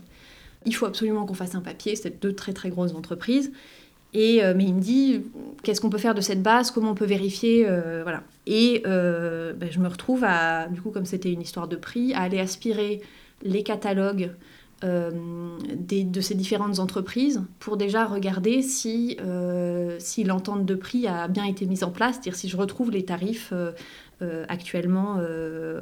il 0.66 0.75
faut 0.75 0.87
absolument 0.87 1.25
qu'on 1.25 1.34
fasse 1.34 1.54
un 1.54 1.61
papier, 1.61 1.96
c'est 1.96 2.20
deux 2.20 2.32
très 2.32 2.52
très 2.52 2.70
grosses 2.70 2.94
entreprises. 2.94 3.52
Et, 4.14 4.42
euh, 4.42 4.54
mais 4.56 4.64
il 4.64 4.74
me 4.74 4.80
dit, 4.80 5.22
qu'est-ce 5.62 5.80
qu'on 5.80 5.90
peut 5.90 5.98
faire 5.98 6.14
de 6.14 6.20
cette 6.20 6.42
base, 6.42 6.70
comment 6.70 6.92
on 6.92 6.94
peut 6.94 7.04
vérifier, 7.04 7.66
euh, 7.68 8.00
voilà. 8.02 8.22
Et 8.46 8.82
euh, 8.86 9.52
ben, 9.52 9.70
je 9.70 9.78
me 9.78 9.88
retrouve 9.88 10.24
à, 10.24 10.68
du 10.68 10.80
coup, 10.80 10.90
comme 10.90 11.04
c'était 11.04 11.32
une 11.32 11.42
histoire 11.42 11.68
de 11.68 11.76
prix, 11.76 12.14
à 12.14 12.22
aller 12.22 12.40
aspirer 12.40 13.02
les 13.42 13.62
catalogues 13.62 14.30
de 14.80 16.20
ces 16.20 16.36
différentes 16.36 16.78
entreprises 16.78 17.42
pour 17.58 17.76
déjà 17.76 18.04
regarder 18.04 18.62
si, 18.62 19.16
si 19.98 20.22
l'entente 20.22 20.64
de 20.64 20.74
prix 20.76 21.08
a 21.08 21.26
bien 21.26 21.44
été 21.44 21.66
mise 21.66 21.82
en 21.82 21.90
place, 21.90 22.14
c'est-à-dire 22.14 22.36
si 22.36 22.48
je 22.48 22.56
retrouve 22.56 22.92
les 22.92 23.04
tarifs 23.04 23.52
actuellement 24.20 25.20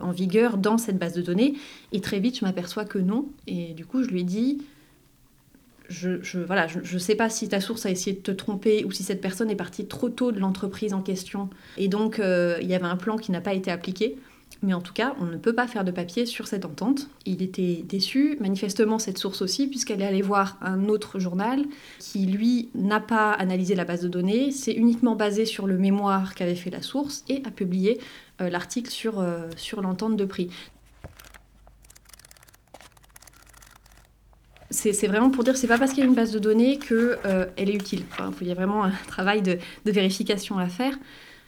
en 0.01 0.11
vigueur 0.13 0.57
dans 0.57 0.79
cette 0.79 0.99
base 0.99 1.13
de 1.13 1.21
données. 1.21 1.57
Et 1.93 2.01
très 2.01 2.21
vite, 2.21 2.39
je 2.39 2.47
m'aperçois 2.47 2.87
que 2.87 2.99
non. 2.99 3.29
Et 3.47 3.75
du 3.75 3.85
coup, 3.85 4.03
je 4.03 4.09
lui 4.09 4.23
ai 4.23 4.25
dit, 4.25 4.63
je, 5.89 6.23
je, 6.23 6.39
voilà, 6.39 6.67
je 6.67 6.95
ne 6.95 6.99
sais 6.99 7.15
pas 7.15 7.31
si 7.31 7.49
ta 7.49 7.61
source 7.61 7.87
a 7.87 7.91
essayé 7.91 8.17
de 8.17 8.23
te 8.23 8.31
tromper 8.31 8.85
ou 8.85 8.91
si 8.91 9.03
cette 9.03 9.21
personne 9.21 9.51
est 9.51 9.57
partie 9.57 9.87
trop 9.87 10.09
tôt 10.09 10.33
de 10.33 10.41
l'entreprise 10.41 10.95
en 10.95 11.03
question. 11.03 11.49
Et 11.77 11.89
donc, 11.89 12.19
euh, 12.19 12.59
il 12.61 12.69
y 12.69 12.75
avait 12.75 12.87
un 12.87 12.97
plan 12.97 13.17
qui 13.17 13.33
n'a 13.33 13.41
pas 13.41 13.55
été 13.55 13.71
appliqué. 13.71 14.17
Mais 14.63 14.73
en 14.73 14.81
tout 14.81 14.95
cas, 14.95 15.15
on 15.21 15.27
ne 15.27 15.37
peut 15.37 15.55
pas 15.55 15.67
faire 15.67 15.85
de 15.85 15.91
papier 15.91 16.25
sur 16.25 16.49
cette 16.49 16.65
entente. 16.65 17.09
Il 17.27 17.43
était 17.43 17.85
déçu, 17.87 18.39
manifestement 18.41 18.99
cette 18.99 19.19
source 19.19 19.43
aussi, 19.43 19.67
puisqu'elle 19.69 20.01
est 20.01 20.07
allée 20.07 20.23
voir 20.23 20.57
un 20.63 20.89
autre 20.89 21.19
journal 21.19 21.63
qui, 21.99 22.27
lui, 22.27 22.71
n'a 22.75 23.01
pas 23.01 23.33
analysé 23.33 23.75
la 23.75 23.85
base 23.85 24.01
de 24.01 24.09
données, 24.09 24.53
c'est 24.53 24.73
uniquement 24.73 25.15
basé 25.15 25.45
sur 25.45 25.67
le 25.67 25.77
mémoire 25.77 26.35
qu'avait 26.35 26.55
fait 26.55 26.71
la 26.71 26.81
source 26.81 27.23
et 27.29 27.43
a 27.45 27.51
publié 27.51 28.01
euh, 28.41 28.49
l'article 28.49 28.91
sur, 28.91 29.21
euh, 29.21 29.49
sur 29.57 29.83
l'entente 29.83 30.17
de 30.17 30.25
prix. 30.25 30.49
C'est 34.71 35.07
vraiment 35.07 35.31
pour 35.31 35.45
dire 35.45 35.57
c'est 35.57 35.67
pas 35.67 35.79
parce 35.79 35.93
qu'il 35.93 36.01
y 36.01 36.03
a 36.03 36.09
une 36.09 36.15
base 36.15 36.33
de 36.33 36.39
données 36.39 36.79
qu'elle 36.79 37.19
euh, 37.25 37.47
est 37.57 37.73
utile. 37.73 38.03
il 38.41 38.47
y 38.47 38.51
a 38.51 38.55
vraiment 38.55 38.85
un 38.85 38.91
travail 39.09 39.43
de, 39.43 39.59
vérification 39.85 40.59
à 40.59 40.69
faire. 40.69 40.99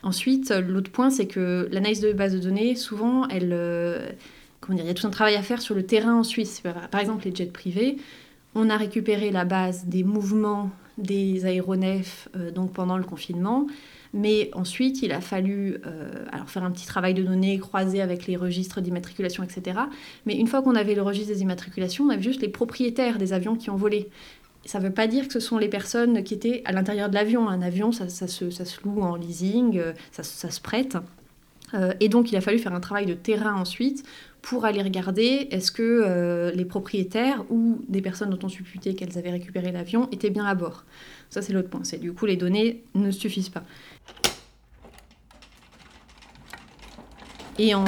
Ensuite, 0.02 0.50
l'autre 0.50 0.92
point, 0.92 1.10
c'est 1.10 1.26
que 1.26 1.68
l'analyse 1.72 2.00
de 2.00 2.12
base 2.12 2.32
de 2.32 2.38
données, 2.38 2.76
souvent, 2.76 3.26
elle, 3.28 3.50
euh, 3.52 4.08
comment 4.60 4.76
dire, 4.76 4.84
il 4.84 4.88
y 4.88 4.90
a 4.92 4.94
tout 4.94 5.08
un 5.08 5.10
travail 5.10 5.34
à 5.34 5.42
faire 5.42 5.60
sur 5.60 5.74
le 5.74 5.84
terrain 5.84 6.14
en 6.14 6.22
Suisse. 6.22 6.62
Par 6.90 7.00
exemple, 7.00 7.24
les 7.24 7.34
jets 7.34 7.46
privés, 7.46 7.96
On 8.54 8.70
a 8.70 8.76
récupéré 8.76 9.30
la 9.30 9.44
base 9.44 9.86
des 9.86 10.04
mouvements 10.04 10.70
des 10.98 11.46
aéronefs 11.46 12.28
euh, 12.36 12.50
donc 12.50 12.72
pendant 12.72 12.98
le 12.98 13.04
confinement. 13.04 13.66
Mais 14.14 14.50
ensuite, 14.54 15.02
il 15.02 15.12
a 15.12 15.20
fallu 15.20 15.78
euh, 15.86 16.24
alors 16.32 16.48
faire 16.48 16.64
un 16.64 16.70
petit 16.70 16.86
travail 16.86 17.14
de 17.14 17.22
données 17.22 17.58
croisé 17.58 18.00
avec 18.00 18.26
les 18.26 18.36
registres 18.36 18.80
d'immatriculation, 18.80 19.42
etc. 19.42 19.80
Mais 20.26 20.36
une 20.36 20.46
fois 20.46 20.62
qu'on 20.62 20.74
avait 20.74 20.94
le 20.94 21.02
registre 21.02 21.32
des 21.32 21.42
immatriculations, 21.42 22.04
on 22.04 22.10
avait 22.10 22.22
juste 22.22 22.40
les 22.40 22.48
propriétaires 22.48 23.18
des 23.18 23.32
avions 23.32 23.54
qui 23.54 23.70
ont 23.70 23.76
volé. 23.76 24.08
Ça 24.64 24.80
ne 24.80 24.84
veut 24.84 24.92
pas 24.92 25.06
dire 25.06 25.28
que 25.28 25.32
ce 25.32 25.40
sont 25.40 25.58
les 25.58 25.68
personnes 25.68 26.24
qui 26.24 26.34
étaient 26.34 26.62
à 26.64 26.72
l'intérieur 26.72 27.08
de 27.08 27.14
l'avion. 27.14 27.48
Un 27.48 27.62
avion, 27.62 27.92
ça, 27.92 28.08
se, 28.08 28.50
ça, 28.50 28.64
se, 28.64 28.82
loue 28.82 29.00
en 29.00 29.14
leasing, 29.14 29.78
euh, 29.78 29.92
ça, 30.10 30.22
ça 30.22 30.50
se 30.50 30.60
prête. 30.60 30.96
Et 32.00 32.08
donc, 32.08 32.32
il 32.32 32.36
a 32.36 32.40
fallu 32.40 32.58
faire 32.58 32.74
un 32.74 32.80
travail 32.80 33.06
de 33.06 33.14
terrain 33.14 33.54
ensuite 33.54 34.04
pour 34.42 34.64
aller 34.64 34.82
regarder 34.82 35.48
est-ce 35.50 35.70
que 35.70 36.52
les 36.54 36.64
propriétaires 36.64 37.44
ou 37.50 37.80
des 37.88 38.00
personnes 38.00 38.30
dont 38.30 38.38
on 38.42 38.48
supputait 38.48 38.94
qu'elles 38.94 39.18
avaient 39.18 39.30
récupéré 39.30 39.72
l'avion 39.72 40.08
étaient 40.10 40.30
bien 40.30 40.46
à 40.46 40.54
bord. 40.54 40.84
Ça, 41.30 41.42
c'est 41.42 41.52
l'autre 41.52 41.68
point. 41.68 41.84
C'est 41.84 41.98
du 41.98 42.12
coup, 42.12 42.26
les 42.26 42.36
données 42.36 42.82
ne 42.94 43.10
suffisent 43.10 43.50
pas. 43.50 43.64
Et 47.58 47.74
en 47.74 47.84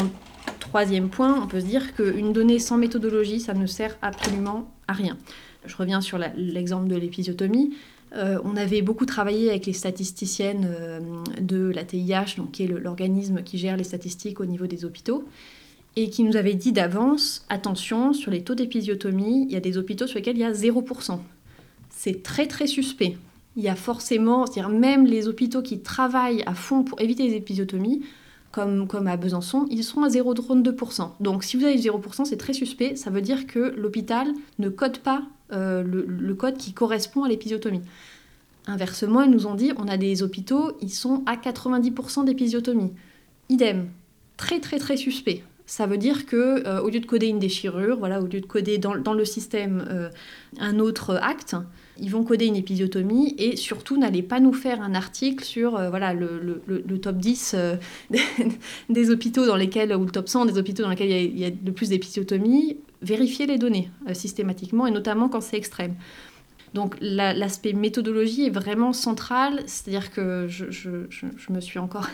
troisième 0.59 1.09
point, 1.09 1.41
on 1.43 1.47
peut 1.47 1.61
se 1.61 1.67
dire 1.67 1.95
qu'une 1.95 2.33
donnée 2.33 2.59
sans 2.59 2.77
méthodologie, 2.77 3.41
ça 3.41 3.55
ne 3.55 3.67
sert 3.67 3.97
absolument 4.03 4.71
à 4.89 4.93
rien. 4.93 5.17
Je 5.65 5.77
reviens 5.77 6.01
sur 6.01 6.19
l'exemple 6.37 6.89
de 6.89 6.97
l'épisiotomie. 6.97 7.77
Euh, 8.17 8.39
on 8.45 8.57
avait 8.57 8.83
beaucoup 8.83 9.07
travaillé 9.07 9.51
avec 9.51 9.67
les 9.67 9.73
statisticiennes 9.73 10.67
euh, 10.69 11.01
de 11.41 11.71
la 11.71 11.85
TIH, 11.85 12.37
donc 12.37 12.53
qui 12.53 12.65
est 12.65 12.67
l'organisme 12.67 13.43
qui 13.43 13.57
gère 13.59 13.77
les 13.77 13.85
statistiques 13.85 14.41
au 14.41 14.47
niveau 14.47 14.67
des 14.67 14.85
hôpitaux, 14.85 15.25
et 15.97 16.11
qui 16.11 16.23
nous 16.23 16.37
avait 16.37 16.55
dit 16.55 16.73
d'avance, 16.73 17.45
attention, 17.49 18.13
sur 18.13 18.31
les 18.31 18.43
taux 18.43 18.55
d'épisiotomie, 18.55 19.47
il 19.49 19.53
y 19.53 19.57
a 19.57 19.61
des 19.61 19.79
hôpitaux 19.79 20.07
sur 20.07 20.17
lesquels 20.19 20.37
il 20.37 20.41
y 20.41 20.45
a 20.45 20.53
0%. 20.53 21.19
C'est 21.91 22.23
très 22.23 22.47
très 22.47 22.67
suspect. 22.67 23.17
Il 23.57 23.63
y 23.63 23.69
a 23.69 23.75
forcément, 23.75 24.47
c'est-à-dire 24.47 24.71
même 24.71 25.07
les 25.07 25.29
hôpitaux 25.29 25.63
qui 25.63 25.81
travaillent 25.81 26.43
à 26.47 26.55
fond 26.55 26.83
pour 26.83 27.01
éviter 27.01 27.29
les 27.29 27.35
épisiotomies, 27.35 28.03
comme, 28.53 28.89
comme 28.89 29.07
à 29.07 29.17
Besançon, 29.17 29.67
ils 29.71 29.85
seront 29.85 30.03
à 30.03 30.09
0,32%. 30.09 31.11
Donc 31.21 31.45
si 31.45 31.57
vous 31.57 31.65
avez 31.65 31.77
0%, 31.77 32.25
c'est 32.25 32.37
très 32.37 32.53
suspect, 32.53 32.97
ça 32.97 33.11
veut 33.11 33.21
dire 33.21 33.47
que 33.47 33.75
l'hôpital 33.77 34.29
ne 34.59 34.69
code 34.69 34.99
pas 34.99 35.23
euh, 35.53 35.83
le, 35.83 36.35
code 36.35 36.57
qui 36.57 36.73
correspond 36.73 37.25
à 37.25 37.29
l'épisiotomie. 37.29 37.83
Inversement, 38.67 39.23
ils 39.23 39.31
nous 39.31 39.47
ont 39.47 39.55
dit, 39.55 39.73
on 39.77 39.89
a 39.89 39.97
des 39.97 40.23
hôpitaux, 40.23 40.73
ils 40.81 40.93
sont 40.93 41.23
à 41.27 41.37
90% 41.37 42.25
d'épisiotomie. 42.25 42.93
Idem, 43.49 43.89
très 44.37 44.61
très 44.61 44.79
très 44.79 44.97
suspect. 44.97 45.43
Ça 45.71 45.87
veut 45.87 45.99
dire 45.99 46.27
que 46.27 46.67
euh, 46.67 46.83
au 46.83 46.89
lieu 46.89 46.99
de 46.99 47.07
coder 47.07 47.29
une 47.29 47.39
déchirure, 47.39 47.97
voilà, 47.97 48.21
au 48.21 48.27
lieu 48.27 48.41
de 48.41 48.47
coder 48.47 48.79
dans, 48.79 48.95
le 48.95 49.25
système 49.25 49.87
euh, 49.89 50.09
un 50.59 50.81
autre 50.81 51.15
acte, 51.23 51.55
ils 51.97 52.11
vont 52.11 52.25
coder 52.25 52.47
une 52.47 52.57
épisiotomie 52.57 53.37
et 53.39 53.55
surtout 53.55 53.97
n'allez 53.97 54.25
pas 54.25 54.41
nous 54.41 54.53
faire 54.53 54.83
un 54.83 54.97
article 54.97 55.45
sur 55.45 55.71
voilà, 55.91 56.13
le, 56.13 56.99
top 57.01 57.19
10 57.19 57.55
euh, 57.55 57.77
des 58.89 59.11
hôpitaux 59.11 59.47
dans 59.47 59.55
lesquels, 59.55 59.95
ou 59.95 60.05
le 60.05 60.11
top 60.11 60.29
100 60.29 60.47
des 60.47 60.59
hôpitaux 60.59 60.83
dans 60.83 60.91
lesquels 60.91 61.09
il 61.09 61.39
y 61.39 61.45
a, 61.45 61.51
le 61.51 61.73
plus 61.73 61.91
d'épisiotomies. 61.91 62.79
Vérifiez 63.03 63.47
les 63.47 63.59
données 63.59 63.91
euh, 64.09 64.15
systématiquement 64.15 64.87
et 64.87 64.91
notamment 64.91 65.29
quand 65.29 65.41
c'est 65.41 65.57
extrême. 65.57 65.95
Donc 66.75 66.97
l'aspect 67.01 67.73
méthodologie 67.73 68.47
est 68.47 68.51
vraiment 68.51 68.93
central, 68.93 69.61
c'est-à-dire 69.67 70.13
que 70.13 70.47
je, 70.49 71.51
me 71.51 71.61
suis 71.61 71.79
encore 71.81 72.07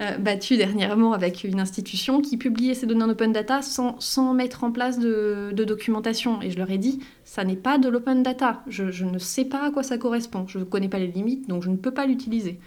euh, 0.00 0.18
battue 0.18 0.56
dernièrement 0.56 1.14
avec 1.14 1.44
une 1.44 1.60
institution 1.60 2.20
qui 2.20 2.36
publiait 2.36 2.74
ces 2.74 2.86
données 2.86 3.04
en 3.04 3.08
open 3.08 3.32
data 3.32 3.62
sans, 3.62 3.98
sans 4.00 4.34
mettre 4.34 4.64
en 4.64 4.72
place 4.72 4.98
de, 4.98 5.52
documentation. 5.64 6.42
Et 6.42 6.50
je 6.50 6.58
leur 6.58 6.70
ai 6.70 6.78
dit, 6.78 7.00
ça 7.24 7.44
n'est 7.44 7.56
pas 7.56 7.78
de 7.78 7.88
l'open 7.88 8.22
data, 8.22 8.62
je 8.66 9.04
ne 9.04 9.18
sais 9.18 9.44
pas 9.44 9.66
à 9.66 9.70
quoi 9.70 9.82
ça 9.82 9.96
correspond, 9.96 10.46
je 10.46 10.58
ne 10.58 10.64
connais 10.64 10.88
pas 10.88 10.98
les 10.98 11.06
limites, 11.06 11.48
donc 11.48 11.62
je 11.62 11.70
ne 11.70 11.76
peux 11.76 11.92
pas 11.92 12.04
l'utiliser. 12.04 12.58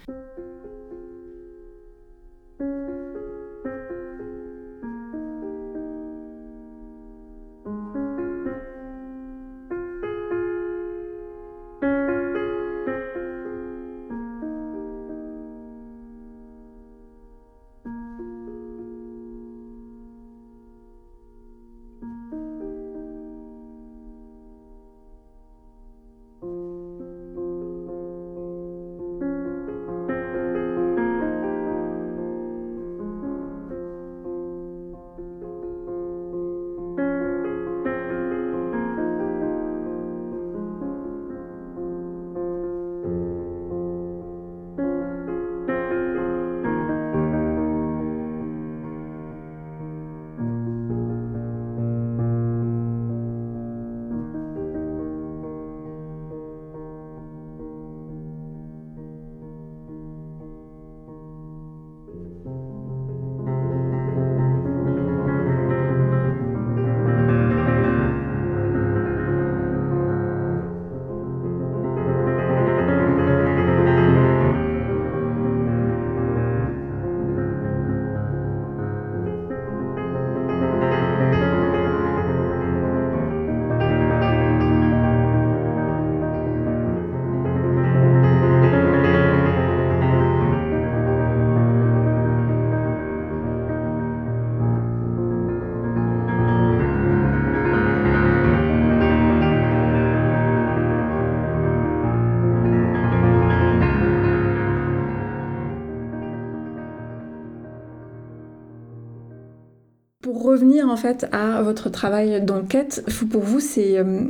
En 110.96 110.98
fait 110.98 111.26
à 111.30 111.60
votre 111.60 111.90
travail 111.90 112.40
d'enquête, 112.40 113.04
pour 113.30 113.42
vous, 113.42 113.60
c'est, 113.60 113.98
euh, 113.98 114.22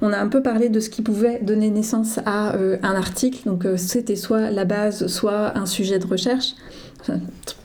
on 0.00 0.10
a 0.10 0.16
un 0.16 0.28
peu 0.28 0.42
parlé 0.42 0.70
de 0.70 0.80
ce 0.80 0.88
qui 0.88 1.02
pouvait 1.02 1.38
donner 1.42 1.68
naissance 1.68 2.18
à 2.24 2.56
euh, 2.56 2.78
un 2.82 2.94
article. 2.94 3.40
Donc 3.44 3.66
euh, 3.66 3.76
c'était 3.76 4.16
soit 4.16 4.50
la 4.50 4.64
base, 4.64 5.06
soit 5.08 5.58
un 5.58 5.66
sujet 5.66 5.98
de 5.98 6.06
recherche. 6.06 6.54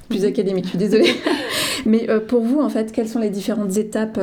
plus 0.10 0.26
académique, 0.26 0.66
je 0.66 0.70
suis 0.72 0.78
désolée. 0.78 1.16
Mais 1.86 2.06
pour 2.28 2.42
vous, 2.42 2.60
en 2.60 2.68
fait, 2.68 2.92
quelles 2.92 3.08
sont 3.08 3.20
les 3.20 3.30
différentes 3.30 3.78
étapes 3.78 4.20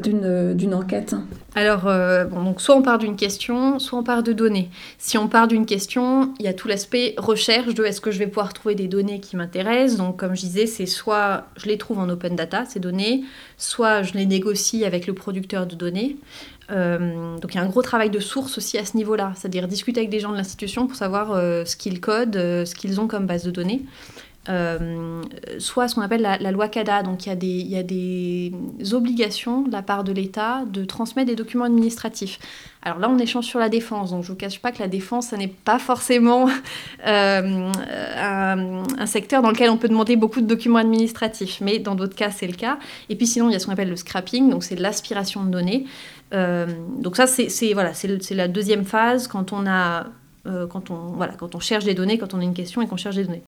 d'une 0.00 0.74
enquête? 0.74 1.16
Alors, 1.56 1.84
donc 2.30 2.60
soit 2.60 2.76
on 2.76 2.82
part 2.82 2.98
d'une 2.98 3.16
question, 3.16 3.78
soit 3.78 3.98
on 3.98 4.02
part 4.02 4.22
de 4.22 4.32
données. 4.32 4.68
Si 4.98 5.18
on 5.18 5.26
part 5.26 5.48
d'une 5.48 5.66
question, 5.66 6.32
il 6.38 6.44
y 6.44 6.48
a 6.48 6.54
tout 6.54 6.68
l'aspect 6.68 7.14
recherche 7.18 7.74
de 7.74 7.84
est-ce 7.84 8.00
que 8.00 8.10
je 8.10 8.18
vais 8.18 8.26
pouvoir 8.26 8.52
trouver 8.52 8.74
des 8.74 8.86
données 8.86 9.20
qui 9.20 9.36
m'intéressent. 9.36 9.96
Donc, 9.96 10.18
comme 10.18 10.36
je 10.36 10.42
disais, 10.42 10.66
c'est 10.66 10.86
soit 10.86 11.46
je 11.56 11.66
les 11.66 11.78
trouve 11.78 11.98
en 11.98 12.08
open 12.08 12.36
data, 12.36 12.64
ces 12.66 12.78
données, 12.78 13.24
soit 13.56 14.02
je 14.02 14.12
les 14.14 14.26
négocie 14.26 14.84
avec 14.84 15.06
le 15.06 15.14
producteur 15.14 15.66
de 15.66 15.74
données. 15.74 16.16
Euh, 16.70 17.38
donc 17.38 17.54
il 17.54 17.56
y 17.56 17.60
a 17.60 17.62
un 17.62 17.68
gros 17.68 17.82
travail 17.82 18.10
de 18.10 18.18
source 18.18 18.58
aussi 18.58 18.78
à 18.78 18.84
ce 18.84 18.96
niveau-là, 18.96 19.32
c'est-à-dire 19.36 19.68
discuter 19.68 20.00
avec 20.00 20.10
des 20.10 20.20
gens 20.20 20.32
de 20.32 20.36
l'institution 20.36 20.86
pour 20.86 20.96
savoir 20.96 21.32
euh, 21.32 21.64
ce 21.64 21.76
qu'ils 21.76 22.00
codent, 22.00 22.36
euh, 22.36 22.64
ce 22.64 22.74
qu'ils 22.74 23.00
ont 23.00 23.06
comme 23.06 23.26
base 23.26 23.44
de 23.44 23.50
données. 23.50 23.82
Euh, 24.48 25.22
soit 25.58 25.88
ce 25.88 25.94
qu'on 25.94 26.02
appelle 26.02 26.22
la, 26.22 26.50
loi 26.52 26.68
CADA. 26.68 27.02
Donc 27.02 27.26
il 27.26 27.30
y, 27.68 27.76
a 27.76 27.82
des, 27.82 28.52
obligations 28.92 29.62
de 29.62 29.72
la 29.72 29.82
part 29.82 30.04
de 30.04 30.12
l'État 30.12 30.64
de 30.66 30.84
transmettre 30.84 31.28
des 31.28 31.36
documents 31.36 31.64
administratifs. 31.64 32.38
Alors 32.82 32.98
là, 32.98 33.10
on 33.10 33.18
échange 33.18 33.46
sur 33.46 33.58
la 33.58 33.68
défense. 33.68 34.10
Donc 34.10 34.22
je 34.22 34.28
ne 34.28 34.32
vous 34.32 34.38
cache 34.38 34.60
pas 34.60 34.70
que 34.70 34.78
la 34.78 34.88
défense, 34.88 35.28
ça 35.28 35.36
n'est 35.36 35.48
pas 35.48 35.78
forcément 35.78 36.48
euh, 37.06 37.72
un, 38.16 38.82
un, 38.98 39.06
secteur 39.06 39.42
dans 39.42 39.50
lequel 39.50 39.70
on 39.70 39.76
peut 39.76 39.88
demander 39.88 40.14
beaucoup 40.14 40.40
de 40.40 40.46
documents 40.46 40.78
administratifs. 40.78 41.60
Mais 41.60 41.78
dans 41.78 41.96
d'autres 41.96 42.16
cas, 42.16 42.30
c'est 42.30 42.46
le 42.46 42.54
cas. 42.54 42.78
Et 43.08 43.16
puis 43.16 43.26
sinon, 43.26 43.48
il 43.48 43.52
y 43.52 43.56
a 43.56 43.58
ce 43.58 43.66
qu'on 43.66 43.72
appelle 43.72 43.90
le 43.90 43.96
scrapping. 43.96 44.50
Donc 44.50 44.62
c'est 44.62 44.76
l'aspiration 44.76 45.44
de 45.44 45.50
données. 45.50 45.86
Euh, 46.34 46.66
donc 46.98 47.16
ça, 47.16 47.26
c'est 47.26 47.72
voilà, 47.72 47.92
la 48.30 48.48
deuxième 48.48 48.84
phase 48.84 49.26
quand 49.28 49.52
on 49.52 49.66
a 49.66 50.06
quand 50.70 50.92
on, 50.92 51.10
voilà, 51.16 51.32
quand 51.32 51.56
on 51.56 51.58
cherche 51.58 51.84
des 51.84 51.94
données, 51.94 52.18
quand 52.18 52.32
on 52.32 52.38
a 52.38 52.44
une 52.44 52.54
question 52.54 52.80
et 52.80 52.86
qu'on 52.86 52.96
cherche 52.96 53.16
des 53.16 53.24
données. 53.24 53.42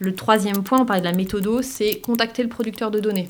Le 0.00 0.14
troisième 0.14 0.62
point, 0.62 0.80
on 0.80 0.86
parlait 0.86 1.02
de 1.02 1.06
la 1.06 1.12
méthodo, 1.12 1.60
c'est 1.60 2.00
contacter 2.00 2.42
le 2.42 2.48
producteur 2.48 2.90
de 2.90 3.00
données. 3.00 3.28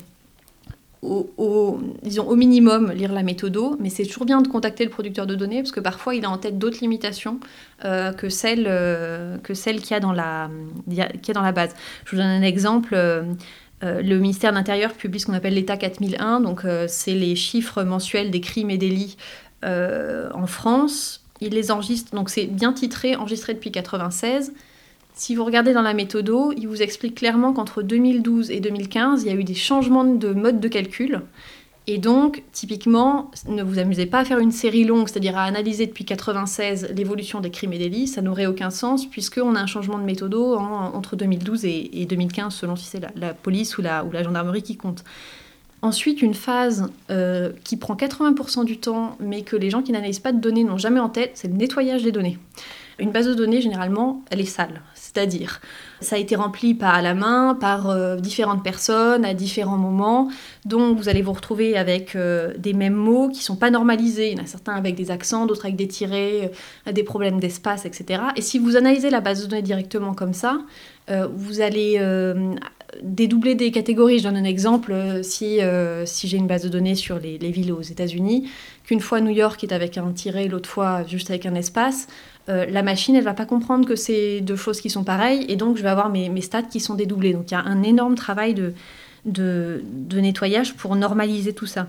Au, 1.03 1.79
disons, 2.03 2.27
au 2.27 2.35
minimum, 2.35 2.91
lire 2.91 3.11
la 3.11 3.23
méthodo, 3.23 3.75
mais 3.79 3.89
c'est 3.89 4.05
toujours 4.05 4.25
bien 4.25 4.39
de 4.41 4.47
contacter 4.47 4.85
le 4.85 4.91
producteur 4.91 5.25
de 5.25 5.33
données 5.35 5.61
parce 5.63 5.71
que 5.71 5.79
parfois 5.79 6.13
il 6.13 6.23
a 6.25 6.29
en 6.29 6.37
tête 6.37 6.59
d'autres 6.59 6.77
limitations 6.79 7.39
euh, 7.85 8.13
que 8.13 8.29
celles 8.29 8.67
euh, 8.67 9.37
que 9.39 9.53
qu'il 9.53 9.91
y, 9.91 9.93
a 9.95 9.99
dans 9.99 10.13
la, 10.13 10.43
a 10.45 11.33
dans 11.33 11.41
la 11.41 11.51
base. 11.51 11.75
Je 12.05 12.11
vous 12.11 12.17
donne 12.17 12.27
un 12.27 12.43
exemple. 12.43 12.93
Euh, 12.93 13.23
le 13.81 14.19
ministère 14.19 14.51
de 14.51 14.57
l'Intérieur 14.57 14.93
publie 14.93 15.19
ce 15.19 15.25
qu'on 15.25 15.33
appelle 15.33 15.55
l'État 15.55 15.75
4001, 15.75 16.39
donc 16.39 16.61
c'est 16.87 17.15
les 17.15 17.35
chiffres 17.35 17.81
mensuels 17.83 18.29
des 18.29 18.39
crimes 18.39 18.69
et 18.69 18.77
délits 18.77 19.17
en 19.63 20.45
France. 20.45 21.25
Il 21.41 21.53
les 21.53 21.71
enregistre, 21.71 22.15
donc 22.15 22.29
c'est 22.29 22.45
bien 22.45 22.71
titré, 22.73 23.15
enregistré 23.15 23.55
depuis 23.55 23.71
96. 23.71 24.53
Si 25.13 25.35
vous 25.35 25.43
regardez 25.43 25.73
dans 25.73 25.81
la 25.81 25.93
méthodo, 25.93 26.51
il 26.57 26.67
vous 26.67 26.81
explique 26.81 27.15
clairement 27.15 27.53
qu'entre 27.53 27.83
2012 27.83 28.49
et 28.51 28.59
2015, 28.59 29.23
il 29.23 29.27
y 29.27 29.31
a 29.31 29.35
eu 29.35 29.43
des 29.43 29.53
changements 29.53 30.03
de 30.03 30.33
mode 30.33 30.59
de 30.59 30.67
calcul. 30.67 31.21
Et 31.87 31.97
donc, 31.97 32.43
typiquement, 32.51 33.31
ne 33.47 33.63
vous 33.63 33.79
amusez 33.79 34.05
pas 34.05 34.19
à 34.19 34.25
faire 34.25 34.37
une 34.37 34.51
série 34.51 34.83
longue, 34.83 35.09
c'est-à-dire 35.09 35.37
à 35.37 35.43
analyser 35.43 35.87
depuis 35.87 36.05
96 36.05 36.89
l'évolution 36.95 37.39
des 37.39 37.49
crimes 37.49 37.73
et 37.73 37.79
délits, 37.79 38.07
ça 38.07 38.21
n'aurait 38.21 38.45
aucun 38.45 38.69
sens 38.69 39.07
puisqu'on 39.07 39.55
a 39.55 39.59
un 39.59 39.65
changement 39.65 39.97
de 39.97 40.03
méthodo 40.03 40.55
entre 40.55 41.15
2012 41.15 41.65
et, 41.65 42.05
2015, 42.07 42.53
selon 42.53 42.75
si 42.75 42.85
c'est 42.85 43.01
la, 43.15 43.33
police 43.33 43.77
ou 43.77 43.81
la, 43.81 44.05
gendarmerie 44.23 44.61
qui 44.61 44.77
compte. 44.77 45.03
Ensuite, 45.81 46.21
une 46.21 46.35
phase 46.35 46.91
euh, 47.09 47.51
qui 47.63 47.75
prend 47.77 47.95
80% 47.95 48.63
du 48.63 48.77
temps, 48.77 49.17
mais 49.19 49.41
que 49.41 49.55
les 49.55 49.71
gens 49.71 49.81
qui 49.81 49.91
n'analysent 49.91 50.19
pas 50.19 50.31
de 50.31 50.39
données 50.39 50.63
n'ont 50.63 50.77
jamais 50.77 50.99
en 50.99 51.09
tête, 51.09 51.31
c'est 51.33 51.47
le 51.47 51.55
nettoyage 51.55 52.03
des 52.03 52.11
données. 52.11 52.37
Une 52.99 53.09
base 53.09 53.25
de 53.25 53.33
données, 53.33 53.61
généralement, 53.61 54.23
elle 54.29 54.41
est 54.41 54.45
sale. 54.45 54.81
C'est-à-dire, 55.13 55.59
ça 55.99 56.15
a 56.15 56.19
été 56.19 56.35
rempli 56.35 56.77
à 56.79 57.01
la 57.01 57.13
main, 57.13 57.57
par 57.59 57.89
euh, 57.89 58.15
différentes 58.15 58.63
personnes, 58.63 59.25
à 59.25 59.33
différents 59.33 59.77
moments. 59.77 60.29
Donc, 60.63 60.97
vous 60.97 61.09
allez 61.09 61.21
vous 61.21 61.33
retrouver 61.33 61.77
avec 61.77 62.15
euh, 62.15 62.53
des 62.57 62.71
mêmes 62.71 62.95
mots 62.95 63.27
qui 63.27 63.43
sont 63.43 63.57
pas 63.57 63.71
normalisés. 63.71 64.31
Il 64.31 64.37
y 64.37 64.39
en 64.39 64.43
a 64.43 64.47
certains 64.47 64.73
avec 64.73 64.95
des 64.95 65.11
accents, 65.11 65.45
d'autres 65.47 65.65
avec 65.65 65.75
des 65.75 65.89
tirés, 65.89 66.51
euh, 66.87 66.91
des 66.93 67.03
problèmes 67.03 67.41
d'espace, 67.41 67.85
etc. 67.85 68.23
Et 68.37 68.41
si 68.41 68.57
vous 68.57 68.77
analysez 68.77 69.09
la 69.09 69.19
base 69.19 69.43
de 69.43 69.47
données 69.47 69.61
directement 69.61 70.13
comme 70.13 70.33
ça, 70.33 70.59
vous 71.33 71.59
allez 71.59 71.99
dédoubler 73.03 73.55
des 73.55 73.71
catégories. 73.71 74.19
Je 74.19 74.23
donne 74.23 74.37
un 74.37 74.45
exemple. 74.45 74.93
Si, 75.23 75.59
si 76.05 76.27
j'ai 76.29 76.37
une 76.37 76.47
base 76.47 76.63
de 76.63 76.69
données 76.69 76.95
sur 76.95 77.19
les, 77.19 77.37
les 77.37 77.51
villes 77.51 77.73
aux 77.73 77.81
États-Unis, 77.81 78.49
qu'une 78.85 79.01
fois 79.01 79.19
New 79.19 79.31
York 79.31 79.61
est 79.61 79.73
avec 79.73 79.97
un 79.97 80.09
tiré, 80.13 80.47
l'autre 80.47 80.69
fois 80.69 81.03
juste 81.05 81.29
avec 81.29 81.45
un 81.45 81.55
espace, 81.55 82.07
euh, 82.49 82.65
la 82.65 82.81
machine, 82.81 83.15
elle 83.15 83.23
va 83.23 83.33
pas 83.33 83.45
comprendre 83.45 83.87
que 83.87 83.95
c'est 83.95 84.41
deux 84.41 84.55
choses 84.55 84.81
qui 84.81 84.89
sont 84.89 85.03
pareilles, 85.03 85.45
et 85.47 85.55
donc 85.55 85.77
je 85.77 85.83
vais 85.83 85.89
avoir 85.89 86.09
mes, 86.09 86.41
stats 86.41 86.63
qui 86.63 86.79
sont 86.79 86.95
dédoublés. 86.95 87.33
Donc 87.33 87.51
il 87.51 87.53
y 87.53 87.57
a 87.57 87.61
un 87.61 87.83
énorme 87.83 88.15
travail 88.15 88.55
de, 88.55 88.73
de, 89.25 90.19
nettoyage 90.19 90.73
pour 90.75 90.95
normaliser 90.95 91.53
tout 91.53 91.67
ça. 91.67 91.87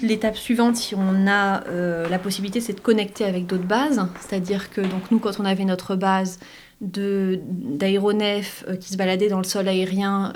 L'étape 0.00 0.36
suivante, 0.36 0.74
si 0.76 0.96
on 0.96 1.28
a 1.28 1.64
euh, 1.68 2.08
la 2.08 2.18
possibilité, 2.18 2.60
c'est 2.60 2.72
de 2.72 2.80
connecter 2.80 3.24
avec 3.24 3.46
d'autres 3.46 3.62
bases. 3.62 4.04
C'est-à-dire 4.20 4.70
que 4.70 4.80
donc 4.80 5.12
nous, 5.12 5.20
quand 5.20 5.38
on 5.38 5.44
avait 5.44 5.64
notre 5.64 5.94
base 5.94 6.40
d'aéronefs 6.80 8.64
euh, 8.66 8.74
qui 8.74 8.88
se 8.88 8.96
baladaient 8.96 9.28
dans 9.28 9.38
le 9.38 9.44
sol 9.44 9.68
aérien 9.68 10.32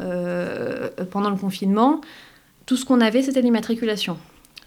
pendant 1.11 1.31
le 1.31 1.37
confinement, 1.37 2.01
tout 2.67 2.77
ce 2.77 2.85
qu'on 2.85 3.01
avait, 3.01 3.23
c'était 3.23 3.43
l'immatriculation. 3.43 4.17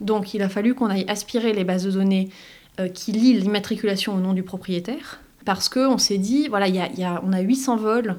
Donc 0.01 0.33
il 0.33 0.41
a 0.41 0.49
fallu 0.49 0.75
qu'on 0.75 0.87
aille 0.87 1.05
aspirer 1.07 1.53
les 1.53 1.63
bases 1.63 1.85
de 1.85 1.91
données 1.91 2.29
euh, 2.79 2.87
qui 2.87 3.11
lient 3.11 3.33
l'immatriculation 3.33 4.15
au 4.15 4.19
nom 4.19 4.33
du 4.33 4.43
propriétaire, 4.43 5.19
parce 5.45 5.69
qu'on 5.69 5.97
s'est 5.97 6.17
dit, 6.17 6.47
voilà, 6.47 6.67
y 6.67 6.79
a, 6.79 7.21
on 7.25 7.33
a 7.33 7.39
800 7.41 7.77
vols 7.77 8.15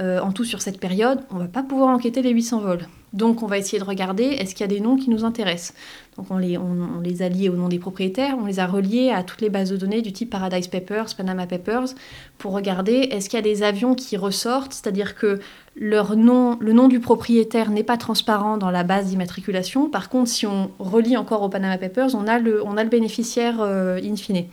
euh, 0.00 0.20
en 0.20 0.32
tout 0.32 0.44
sur 0.44 0.62
cette 0.62 0.78
période, 0.78 1.20
on 1.30 1.38
va 1.38 1.48
pas 1.48 1.62
pouvoir 1.62 1.88
enquêter 1.88 2.22
les 2.22 2.30
800 2.30 2.60
vols. 2.60 2.86
Donc 3.12 3.42
on 3.42 3.46
va 3.46 3.58
essayer 3.58 3.78
de 3.78 3.84
regarder 3.84 4.24
est-ce 4.24 4.54
qu'il 4.54 4.60
y 4.60 4.64
a 4.64 4.68
des 4.68 4.80
noms 4.80 4.96
qui 4.96 5.08
nous 5.10 5.24
intéressent? 5.24 5.74
Donc 6.16 6.30
on 6.30 6.36
les, 6.38 7.22
a 7.22 7.28
liés 7.28 7.48
au 7.48 7.54
nom 7.54 7.68
des 7.68 7.78
propriétaires, 7.78 8.36
on 8.38 8.46
les 8.46 8.58
a 8.58 8.66
reliés 8.66 9.10
à 9.10 9.22
toutes 9.22 9.40
les 9.40 9.50
bases 9.50 9.70
de 9.70 9.76
données 9.76 10.02
du 10.02 10.12
type 10.12 10.30
Paradise 10.30 10.66
Papers, 10.66 11.14
Panama 11.16 11.46
Papers, 11.46 11.94
pour 12.38 12.52
regarder 12.52 12.92
est-ce 12.92 13.28
qu'il 13.28 13.36
y 13.36 13.40
a 13.40 13.42
des 13.42 13.62
avions 13.62 13.94
qui 13.94 14.16
ressortent, 14.16 14.72
c'est-à-dire 14.72 15.14
que 15.14 15.38
leur 15.76 16.16
nom, 16.16 16.58
le 16.60 16.72
nom 16.72 16.88
du 16.88 16.98
propriétaire 16.98 17.70
n'est 17.70 17.84
pas 17.84 17.96
transparent 17.96 18.58
dans 18.58 18.70
la 18.70 18.82
base 18.82 19.06
d'immatriculation. 19.06 19.88
Par 19.88 20.08
contre, 20.08 20.28
si 20.28 20.46
on 20.46 20.70
relie 20.78 21.16
encore 21.16 21.42
au 21.42 21.48
Panama 21.48 21.78
Papers, 21.78 22.14
on 22.14 22.26
a 22.26 22.38
le, 22.38 22.64
on 22.66 22.76
a 22.76 22.82
le 22.82 22.90
bénéficiaire 22.90 23.60
euh, 23.60 24.00
in 24.02 24.16
fine. 24.16 24.44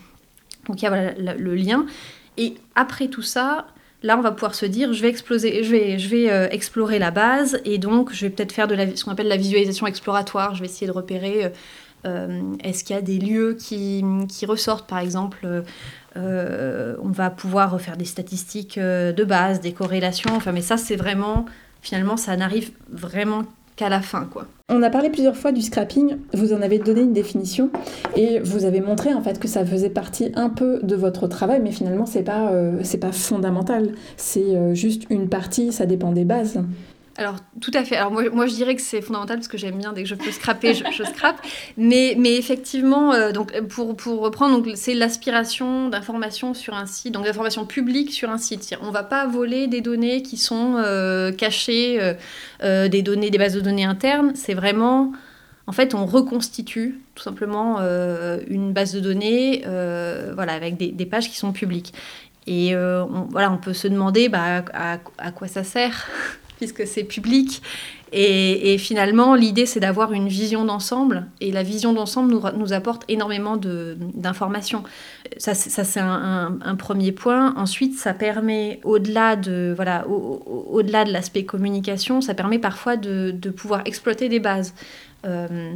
Donc 0.68 0.82
il 0.82 0.86
y 0.86 0.88
a 0.88 1.14
le 1.14 1.56
lien. 1.56 1.86
Et 2.38 2.56
après 2.76 3.08
tout 3.08 3.22
ça, 3.22 3.66
Là, 4.06 4.20
on 4.20 4.22
va 4.22 4.32
pouvoir 4.32 4.54
se 4.54 4.68
dire, 4.68 4.94
je 4.94 5.02
vais, 5.02 5.10
exploser, 5.10 5.64
je 5.64 6.10
vais, 6.10 6.30
euh, 6.30 6.48
explorer 6.52 7.00
la 7.00 7.10
base 7.10 7.60
et 7.66 7.80
donc 7.80 8.14
je 8.14 8.28
vais 8.28 8.30
peut-être 8.30 8.52
faire 8.52 8.68
de 8.68 8.76
ce 8.96 9.04
qu'on 9.04 9.10
appelle 9.10 9.28
la 9.28 9.36
visualisation 9.36 9.88
exploratoire. 9.88 10.54
Je 10.54 10.60
vais 10.60 10.68
essayer 10.68 10.86
de 10.86 10.92
repérer 10.92 11.46
euh, 11.46 11.50
euh, 12.06 12.54
est-ce 12.64 12.84
qu'il 12.84 12.96
y 12.96 13.00
a 13.00 13.02
des 13.02 13.18
lieux 13.18 13.58
qui, 13.60 14.06
qui 14.30 14.46
ressortent, 14.46 14.88
par 14.88 15.00
exemple. 15.00 15.64
on 16.16 17.10
va 17.10 17.32
pouvoir 17.32 17.82
faire 17.82 17.98
des 17.98 18.06
statistiques 18.06 18.78
de 18.78 19.24
base, 19.24 19.60
des 19.60 19.74
corrélations. 19.74 20.36
Enfin, 20.36 20.52
mais 20.52 20.62
ça, 20.62 20.78
c'est 20.78 20.98
vraiment, 20.98 21.48
finalement, 21.82 22.16
ça 22.16 22.38
n'arrive 22.38 22.74
vraiment 22.92 23.42
qu'à 23.76 23.90
la 23.90 24.02
fin, 24.02 24.26
quoi. 24.32 24.46
On 24.70 24.82
a 24.82 24.90
parlé 24.90 25.10
plusieurs 25.10 25.36
fois 25.36 25.52
du 25.52 25.62
scrapping, 25.62 26.18
vous 26.34 26.52
en 26.52 26.62
avez 26.62 26.80
donné 26.80 27.02
une 27.02 27.14
définition 27.14 27.70
et 28.16 28.40
vous 28.40 28.66
avez 28.66 28.82
montré 28.82 29.14
en 29.14 29.22
fait 29.22 29.40
que 29.40 29.48
ça 29.48 29.64
faisait 29.64 29.92
partie 29.92 30.32
un 30.36 30.50
peu 30.50 30.80
de 30.82 30.96
votre 30.96 31.28
travail, 31.28 31.62
mais 31.62 31.72
finalement 31.72 32.08
c'est 32.08 32.24
pas 32.24 32.50
euh, 32.50 32.82
pas 33.00 33.12
fondamental, 33.12 33.92
c'est 34.18 34.56
euh, 34.56 34.74
juste 34.74 35.04
une 35.12 35.30
partie, 35.30 35.72
ça 35.72 35.86
dépend 35.86 36.12
des 36.12 36.26
bases. 36.26 36.64
Alors, 37.18 37.38
tout 37.62 37.72
à 37.74 37.86
fait. 37.86 37.96
Alors, 37.96 38.12
moi, 38.12 38.30
moi 38.30 38.46
je 38.46 38.54
dirais 38.54 38.76
que 38.76 38.82
c'est 38.82 39.02
fondamental 39.02 39.38
parce 39.38 39.48
que 39.48 39.58
j'aime 39.58 39.78
bien, 39.78 39.94
dès 39.94 40.04
que 40.04 40.10
je 40.10 40.16
peux 40.16 40.32
scraper, 40.32 40.74
je, 40.74 40.84
je 40.92 41.04
scrape. 41.04 41.40
Mais, 41.78 42.16
mais 42.18 42.36
effectivement, 42.36 43.14
euh, 43.14 43.32
donc, 43.32 43.58
pour, 43.70 43.96
pour 43.96 44.20
reprendre, 44.20 44.66
c'est 44.76 44.94
l'aspiration 44.94 45.88
d'informations 45.88 46.54
sur 46.54 46.74
un 46.74 46.86
site, 46.86 47.14
donc 47.14 47.24
d'informations 47.24 47.66
publiques 47.66 48.12
sur 48.12 48.30
un 48.30 48.38
site. 48.38 48.76
On 48.82 48.88
ne 48.88 48.92
va 48.92 49.04
pas 49.04 49.28
voler 49.28 49.68
des 49.68 49.80
données 49.80 50.24
qui 50.24 50.36
sont 50.36 50.76
euh, 50.78 51.32
cachées, 51.32 52.16
euh, 52.64 52.90
des 52.90 53.02
données, 53.02 53.30
des 53.30 53.38
bases 53.38 53.54
de 53.54 53.62
données 53.62 53.86
internes. 53.86 54.34
C'est 54.36 54.54
vraiment. 54.54 55.14
En 55.68 55.72
fait, 55.72 55.96
on 55.96 56.06
reconstitue 56.06 57.02
tout 57.16 57.24
simplement 57.24 57.80
une 58.48 58.72
base 58.72 58.94
de 58.94 59.00
données 59.00 59.64
voilà, 59.66 60.54
avec 60.54 60.78
des, 60.78 60.92
des, 60.92 61.08
pages 61.08 61.28
qui 61.28 61.38
sont 61.38 61.54
publiques. 61.54 61.92
Et 62.46 62.76
on, 62.76 63.28
voilà, 63.32 63.52
on 63.52 63.58
peut 63.58 63.74
se 63.74 63.88
demander 63.88 64.30
bah, 64.30 64.64
à, 64.74 65.00
à 65.18 65.32
quoi 65.32 65.48
ça 65.48 65.64
sert? 65.64 66.08
Puisque 66.58 66.88
c'est 66.88 67.04
public. 67.04 67.62
Et, 68.18 68.78
finalement, 68.78 69.36
l'idée, 69.36 69.66
c'est 69.66 69.82
d'avoir 69.82 70.14
une 70.14 70.30
vision 70.30 70.64
d'ensemble. 70.64 71.28
Et 71.42 71.52
la 71.52 71.64
vision 71.64 71.92
d'ensemble 71.92 72.32
nous, 72.32 72.42
nous, 72.58 72.72
apporte 72.72 73.04
énormément 73.10 73.58
d'informations. 73.58 74.84
Ça, 75.38 75.54
c'est 75.54 76.00
un, 76.00 76.76
premier 76.78 77.12
point. 77.12 77.54
Ensuite, 77.58 77.98
ça 77.98 78.14
permet, 78.14 78.80
au-delà 78.86 79.36
de 79.36 79.74
voilà, 79.76 80.08
au-delà 80.08 81.04
de 81.04 81.12
l'aspect 81.12 81.44
communication, 81.44 82.22
ça 82.22 82.34
permet 82.34 82.60
parfois 82.60 82.96
de, 82.96 83.34
pouvoir 83.50 83.82
exploiter 83.84 84.30
des 84.30 84.40
bases. 84.40 84.74
Euh, 85.26 85.74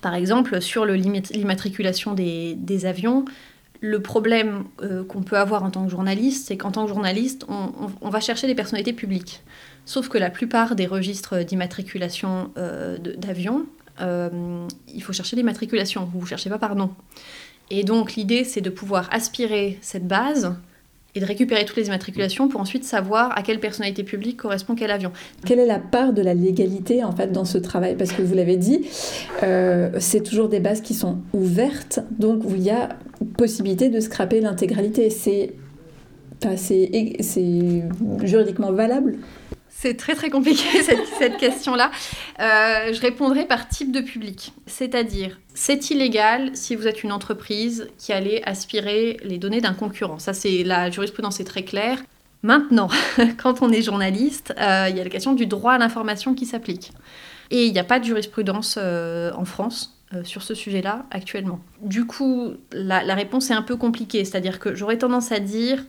par 0.00 0.14
exemple, 0.14 0.60
sur 0.60 0.84
l'immatriculation 0.84 2.14
des, 2.14 2.54
des 2.54 2.86
avions, 2.86 3.24
le 3.86 4.02
problème 4.02 4.64
euh, 4.82 5.04
qu'on 5.04 5.22
peut 5.22 5.38
avoir 5.38 5.62
en 5.62 5.70
tant 5.70 5.84
que 5.84 5.90
journaliste, 5.90 6.48
c'est 6.48 6.56
qu'en 6.56 6.72
tant 6.72 6.84
que 6.84 6.88
journaliste, 6.88 7.46
on, 7.48 8.10
va 8.10 8.20
chercher 8.20 8.46
des 8.46 8.54
personnalités 8.54 8.92
publiques. 8.92 9.42
Sauf 9.84 10.08
que 10.08 10.18
la 10.18 10.30
plupart 10.30 10.74
des 10.74 10.86
registres 10.86 11.44
d'immatriculation 11.44 12.50
euh, 12.58 12.98
d'avions, 12.98 13.66
euh, 14.00 14.66
il 14.92 15.02
faut 15.02 15.12
chercher 15.12 15.36
l'immatriculation, 15.36 16.08
vous 16.12 16.20
ne 16.20 16.26
cherchez 16.26 16.50
pas 16.50 16.58
par 16.58 16.74
nom. 16.74 16.90
Et 17.70 17.84
donc 17.84 18.14
l'idée, 18.14 18.44
c'est 18.44 18.60
de 18.60 18.70
pouvoir 18.70 19.08
aspirer 19.12 19.78
cette 19.82 20.06
base 20.06 20.56
et 21.16 21.20
de 21.20 21.24
récupérer 21.24 21.64
toutes 21.64 21.76
les 21.76 21.86
immatriculations 21.86 22.48
pour 22.48 22.60
ensuite 22.60 22.84
savoir 22.84 23.36
à 23.36 23.42
quelle 23.42 23.60
personnalité 23.60 24.04
publique 24.04 24.36
correspond 24.36 24.74
quel 24.74 24.90
avion. 24.90 25.12
Quelle 25.44 25.58
est 25.58 25.66
la 25.66 25.78
part 25.78 26.12
de 26.12 26.22
la 26.22 26.34
légalité 26.34 27.02
en 27.04 27.12
fait 27.12 27.32
dans 27.32 27.44
ce 27.44 27.58
travail? 27.58 27.96
Parce 27.96 28.12
que 28.12 28.22
vous 28.22 28.34
l'avez 28.34 28.56
dit, 28.56 28.86
euh, 29.42 29.90
c'est 29.98 30.22
toujours 30.22 30.48
des 30.48 30.60
bases 30.60 30.80
qui 30.80 30.94
sont 30.94 31.18
ouvertes, 31.32 32.00
donc 32.18 32.42
il 32.48 32.62
y 32.62 32.70
a 32.70 32.90
possibilité 33.36 33.88
de 33.88 34.00
scraper 34.00 34.40
l'intégralité. 34.40 35.10
C'est 35.10 35.54
c'est 36.56 37.82
juridiquement 38.22 38.70
valable? 38.70 39.16
C'est 39.78 39.94
très 39.94 40.14
très 40.14 40.30
compliqué 40.30 40.82
cette, 41.18 41.36
question-là. 41.36 41.90
Euh, 42.40 42.94
je 42.94 43.00
répondrai 43.00 43.44
par 43.44 43.68
type 43.68 43.92
de 43.92 44.00
public. 44.00 44.54
C'est-à-dire, 44.66 45.38
c'est 45.52 45.90
illégal 45.90 46.50
si 46.54 46.74
vous 46.74 46.88
êtes 46.88 47.02
une 47.02 47.12
entreprise 47.12 47.88
qui 47.98 48.12
allait 48.14 48.42
aspirer 48.44 49.18
les 49.22 49.36
données 49.36 49.60
d'un 49.60 49.74
concurrent. 49.74 50.18
Ça, 50.18 50.32
c'est 50.32 50.64
la 50.64 50.90
jurisprudence 50.90 51.40
est 51.40 51.44
très 51.44 51.62
claire. 51.62 52.02
Maintenant, 52.42 52.88
quand 53.36 53.60
on 53.60 53.70
est 53.70 53.82
journaliste, 53.82 54.54
euh, 54.58 54.86
il 54.88 54.96
y 54.96 55.00
a 55.00 55.04
la 55.04 55.10
question 55.10 55.34
du 55.34 55.44
droit 55.44 55.74
à 55.74 55.78
l'information 55.78 56.34
qui 56.34 56.46
s'applique. 56.46 56.92
Et 57.50 57.66
il 57.66 57.72
n'y 57.72 57.78
a 57.78 57.84
pas 57.84 58.00
de 58.00 58.04
jurisprudence 58.04 58.78
euh, 58.78 59.30
en 59.34 59.44
France 59.44 59.92
sur 60.22 60.42
ce 60.42 60.54
sujet-là 60.54 61.04
actuellement. 61.10 61.58
Du 61.82 62.06
coup, 62.06 62.54
la 62.70 63.14
réponse 63.14 63.50
est 63.50 63.54
un 63.54 63.62
peu 63.62 63.76
compliquée. 63.76 64.24
C'est-à-dire 64.24 64.60
que 64.60 64.74
j'aurais 64.74 64.98
tendance 64.98 65.32
à 65.32 65.40
dire 65.40 65.84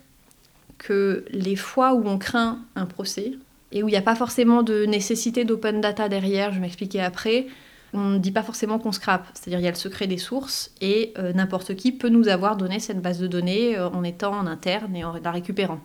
que 0.80 1.24
les 1.30 1.56
fois 1.56 1.94
où 1.94 2.06
on 2.08 2.18
craint 2.18 2.60
un 2.76 2.88
procès, 2.88 3.38
et 3.72 3.84
où 3.84 3.88
il 3.88 3.92
n'y 3.92 3.98
a 3.98 4.02
pas 4.02 4.16
forcément 4.16 4.64
de 4.64 4.86
nécessité 4.86 5.46
d'open 5.46 5.82
data 5.82 6.10
derrière, 6.10 6.52
je 6.52 6.56
vais 6.56 6.62
m'expliquer 6.62 7.02
après, 7.02 7.48
on 7.94 8.12
ne 8.12 8.18
dit 8.18 8.32
pas 8.32 8.44
forcément 8.44 8.80
qu'on 8.80 8.92
scrape. 8.92 9.28
C'est-à-dire 9.34 9.60
il 9.60 9.64
y 9.64 9.68
a 9.68 9.72
le 9.72 9.76
secret 9.76 10.08
des 10.08 10.18
sources 10.18 10.72
et 10.82 11.14
euh, 11.18 11.34
n'importe 11.34 11.76
qui 11.76 11.92
peut 11.92 12.10
nous 12.10 12.28
avoir 12.28 12.58
donné 12.58 12.80
cette 12.80 13.02
base 13.02 13.20
de 13.20 13.28
données 13.28 13.78
euh, 13.78 13.90
en 13.90 14.04
étant 14.04 14.34
en 14.34 14.48
interne 14.48 14.96
et 14.96 15.04
en 15.04 15.14
la 15.22 15.32
récupérant. 15.32 15.80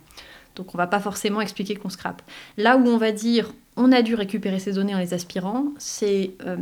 Donc 0.57 0.75
on 0.75 0.79
va 0.79 0.87
pas 0.87 1.01
forcément 1.01 1.41
expliquer 1.41 1.77
qu'on 1.77 1.89
scrape. 1.89 2.23
Là 2.57 2.77
où 2.77 2.87
on 2.87 2.99
va 2.99 3.13
dire 3.13 3.53
on 3.77 3.91
a 3.91 4.03
dû 4.03 4.15
récupérer 4.15 4.59
ces 4.59 4.73
données 4.73 4.95
en 4.95 4.99
les 4.99 5.15
aspirant, 5.15 5.69
c'est 5.79 6.33
euh, 6.45 6.57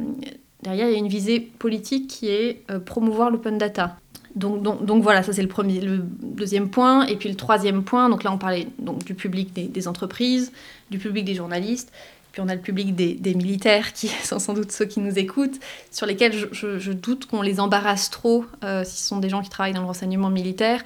derrière 0.63 0.89
il 0.89 0.93
y 0.93 0.95
a 0.95 0.99
une 0.99 1.09
visée 1.09 1.41
politique 1.41 2.09
qui 2.09 2.29
est 2.29 2.65
promouvoir 2.85 3.31
l'open 3.31 3.59
data. 3.59 3.97
Donc, 4.37 5.03
voilà, 5.03 5.23
ça 5.23 5.33
c'est 5.33 5.43
le, 5.43 5.49
le 5.81 5.99
deuxième 6.23 6.71
point. 6.71 7.07
Et 7.07 7.17
puis 7.17 7.29
le 7.29 7.35
troisième 7.35 7.83
point, 7.83 8.09
donc 8.09 8.23
là 8.23 8.33
on 8.33 8.39
parlait 8.39 8.69
donc, 8.79 9.05
du 9.05 9.15
public 9.15 9.53
des, 9.53 9.89
entreprises, 9.89 10.53
du 10.91 10.99
public 10.99 11.25
des 11.25 11.35
journalistes, 11.35 11.93
puis 12.33 12.41
on 12.41 12.49
a 12.49 12.55
le 12.55 12.61
public 12.61 12.95
des, 12.95 13.35
militaires 13.35 13.93
qui 13.93 14.09
sont 14.25 14.39
sans 14.39 14.55
doute 14.55 14.73
ceux 14.73 14.85
qui 14.87 15.01
nous 15.01 15.19
écoutent, 15.19 15.59
sur 15.91 16.07
lesquels 16.07 16.33
je, 16.53 16.93
doute 16.93 17.27
qu'on 17.27 17.43
les 17.43 17.61
embarrasse 17.61 18.11
trop 18.11 18.45
euh, 18.65 18.85
si 18.85 19.03
ce 19.03 19.09
sont 19.09 19.19
des 19.19 19.29
gens 19.29 19.43
qui 19.43 19.51
travaillent 19.51 19.75
dans 19.75 19.81
le 19.81 19.87
renseignement 19.87 20.31
militaire 20.31 20.83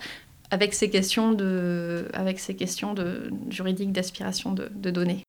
avec 0.51 0.75
ces 0.75 0.89
questions, 0.89 1.33
de, 1.33 2.07
avec 2.13 2.39
ces 2.39 2.55
questions 2.55 2.95
de, 2.95 3.31
juridiques 3.51 3.93
d'aspiration 3.93 4.53
de 4.53 4.91
données. 4.91 5.25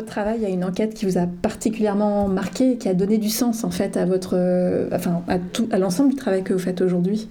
Votre 0.00 0.12
travail, 0.12 0.38
il 0.38 0.42
y 0.42 0.46
a 0.46 0.48
une 0.48 0.64
enquête 0.64 0.94
qui 0.94 1.04
vous 1.04 1.18
a 1.18 1.26
particulièrement 1.26 2.26
marqué 2.26 2.72
et 2.72 2.78
qui 2.78 2.88
a 2.88 2.94
donné 2.94 3.18
du 3.18 3.28
sens 3.28 3.64
en 3.64 3.70
fait 3.70 3.96
à 3.98 4.06
votre, 4.06 4.32
euh, 4.34 4.88
enfin 4.92 5.22
à 5.28 5.38
tout, 5.38 5.68
à 5.70 5.78
l'ensemble 5.78 6.10
du 6.10 6.16
travail 6.16 6.42
que 6.42 6.54
vous 6.54 6.58
faites 6.58 6.80
aujourd'hui? 6.80 7.28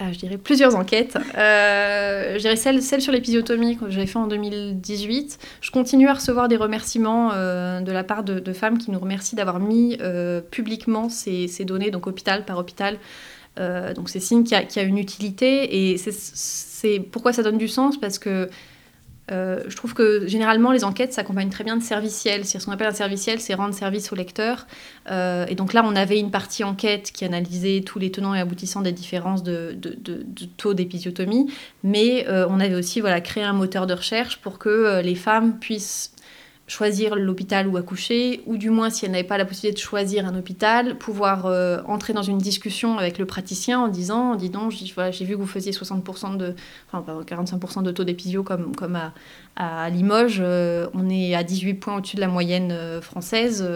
Ah, 0.00 0.12
je 0.12 0.18
dirais 0.18 0.36
plusieurs 0.36 0.76
enquêtes. 0.76 1.16
Euh, 1.36 2.34
je 2.34 2.40
dirais 2.40 2.56
celle, 2.56 2.82
celle 2.82 3.02
sur 3.02 3.12
l'épisiotomie 3.12 3.76
que 3.76 3.90
j'avais 3.90 4.06
fait 4.06 4.18
en 4.18 4.26
2018. 4.26 5.38
Je 5.60 5.70
continue 5.70 6.08
à 6.08 6.14
recevoir 6.14 6.48
des 6.48 6.56
remerciements 6.56 7.30
euh, 7.32 7.80
de 7.80 7.90
la 7.90 8.04
part 8.04 8.22
de, 8.22 8.52
femmes 8.52 8.78
qui 8.78 8.90
nous 8.90 8.98
remercient 8.98 9.36
d'avoir 9.36 9.60
mis 9.60 9.98
publiquement 10.50 11.08
ces, 11.08 11.46
ces, 11.48 11.64
données, 11.64 11.90
donc 11.90 12.06
hôpital 12.06 12.44
par 12.44 12.58
hôpital. 12.58 12.98
donc 13.56 14.08
c'est 14.08 14.20
signe 14.20 14.44
qu'il 14.44 14.56
y, 14.56 14.78
a 14.78 14.82
une 14.82 14.98
utilité 14.98 15.92
et 15.92 15.98
c'est 15.98 17.00
pourquoi 17.00 17.32
ça 17.32 17.42
donne 17.42 17.58
du 17.58 17.68
sens? 17.68 17.98
Parce 17.98 18.18
que 18.18 18.48
euh, 19.30 19.60
je 19.68 19.76
trouve 19.76 19.94
que 19.94 20.26
généralement 20.26 20.72
les 20.72 20.84
enquêtes 20.84 21.12
s'accompagnent 21.12 21.50
très 21.50 21.64
bien 21.64 21.76
de 21.76 21.82
serviciels. 21.82 22.44
Ce 22.44 22.64
qu'on 22.64 22.72
appelle 22.72 22.88
un 22.88 22.92
serviciel, 22.92 23.40
c'est 23.40 23.54
rendre 23.54 23.74
service 23.74 24.12
au 24.12 24.16
lecteur. 24.16 24.66
Euh, 25.10 25.46
et 25.48 25.54
donc 25.54 25.72
là, 25.72 25.82
on 25.84 25.94
avait 25.96 26.18
une 26.18 26.30
partie 26.30 26.64
enquête 26.64 27.12
qui 27.12 27.24
analysait 27.24 27.82
tous 27.84 27.98
les 27.98 28.10
tenants 28.10 28.34
et 28.34 28.40
aboutissants 28.40 28.80
des 28.80 28.92
différences 28.92 29.42
de, 29.42 29.76
taux 30.56 30.74
d'épisiotomie, 30.74 31.52
mais 31.82 32.26
euh, 32.28 32.46
on 32.48 32.60
avait 32.60 32.74
aussi 32.74 33.02
créé 33.22 33.44
un 33.44 33.52
moteur 33.52 33.86
de 33.86 33.94
recherche 33.94 34.38
pour 34.38 34.58
que 34.58 35.00
les 35.02 35.14
femmes 35.14 35.58
puissent 35.58 36.12
choisir 36.68 37.16
l'hôpital 37.16 37.66
où 37.66 37.78
accoucher, 37.78 38.42
ou 38.46 38.58
du 38.58 38.68
moins 38.68 38.90
si 38.90 39.06
elle 39.06 39.12
n'avait 39.12 39.24
pas 39.24 39.38
la 39.38 39.46
possibilité 39.46 39.74
de 39.74 39.84
choisir 39.84 40.26
un 40.26 40.38
hôpital, 40.38 40.98
pouvoir 40.98 41.46
euh, 41.46 41.80
entrer 41.86 42.12
dans 42.12 42.22
une 42.22 42.36
discussion 42.36 42.98
avec 42.98 43.18
le 43.18 43.24
praticien 43.24 43.80
en 43.80 43.88
disant, 43.88 44.36
dis 44.36 44.50
donc, 44.50 44.70
j'ai 44.70 45.24
vu 45.24 45.34
que 45.34 45.40
vous 45.40 45.46
faisiez 45.46 45.72
60% 45.72 46.36
de, 46.36 46.54
enfin 46.92 47.22
45% 47.22 47.82
de 47.82 47.90
taux 47.90 48.04
d'épisio 48.04 48.42
comme, 48.42 48.76
comme 48.76 48.96
à, 48.96 49.14
à 49.56 49.88
Limoges, 49.88 50.40
euh, 50.40 50.86
on 50.92 51.08
est 51.08 51.34
à 51.34 51.42
18 51.42 51.74
points 51.74 51.96
au-dessus 51.96 52.16
de 52.16 52.20
la 52.20 52.28
moyenne 52.28 52.70
euh, 52.70 53.00
française. 53.00 53.66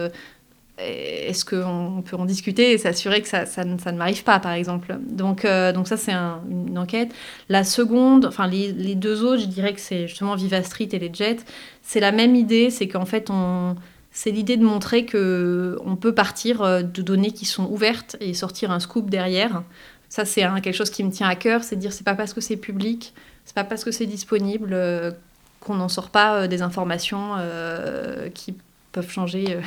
Est-ce 0.79 1.45
qu'on 1.45 2.03
peut 2.03 2.15
en 2.15 2.25
discuter 2.25 2.71
et 2.71 2.77
s'assurer 2.79 3.21
que 3.21 3.27
ça, 3.27 3.45
ne 3.63 3.91
m'arrive 3.91 4.23
pas, 4.23 4.39
par 4.39 4.53
exemple? 4.53 4.97
Donc, 5.07 5.45
donc 5.45 5.87
ça, 5.87 5.97
c'est 5.97 6.13
une 6.13 6.77
enquête. 6.77 7.13
La 7.47 7.63
seconde, 7.63 8.25
enfin 8.25 8.47
les, 8.47 8.95
deux 8.95 9.23
autres, 9.23 9.41
je 9.41 9.47
dirais 9.47 9.73
que 9.73 9.79
c'est 9.79 10.07
justement 10.07 10.35
Viva 10.35 10.63
Street 10.63 10.89
et 10.91 10.99
les 10.99 11.13
Jets 11.13 11.45
c'est 11.83 11.99
la 11.99 12.11
même 12.11 12.35
idée, 12.35 12.71
c'est 12.71 12.87
qu'en 12.87 13.05
fait, 13.05 13.29
c'est 14.11 14.31
l'idée 14.31 14.57
de 14.57 14.63
montrer 14.63 15.05
que 15.05 15.77
on 15.85 15.95
peut 15.95 16.15
partir 16.15 16.61
euh, 16.61 16.81
de 16.81 17.01
données 17.01 17.31
qui 17.31 17.45
sont 17.45 17.65
ouvertes 17.69 18.15
et 18.19 18.33
sortir 18.33 18.71
un 18.71 18.79
scoop 18.79 19.09
derrière. 19.09 19.63
Ça, 20.09 20.25
c'est 20.25 20.41
quelque 20.61 20.73
chose 20.73 20.89
qui 20.89 21.03
me 21.03 21.11
tient 21.11 21.27
à 21.27 21.35
cœur, 21.35 21.63
c'est 21.63 21.75
de 21.75 21.81
dire 21.81 21.91
c'est 21.91 22.03
pas 22.03 22.15
parce 22.15 22.33
que 22.33 22.41
c'est 22.41 22.55
public, 22.55 23.13
c'est 23.45 23.55
pas 23.55 23.63
parce 23.63 23.83
que 23.83 23.91
c'est 23.91 24.05
disponible 24.05 24.69
euh, 24.73 25.11
qu'on 25.59 25.75
n'en 25.75 25.89
sort 25.89 26.09
pas 26.09 26.35
euh, 26.35 26.47
des 26.47 26.61
informations 26.61 27.35
qui 28.33 28.55
peuvent 28.91 29.09
changer 29.09 29.57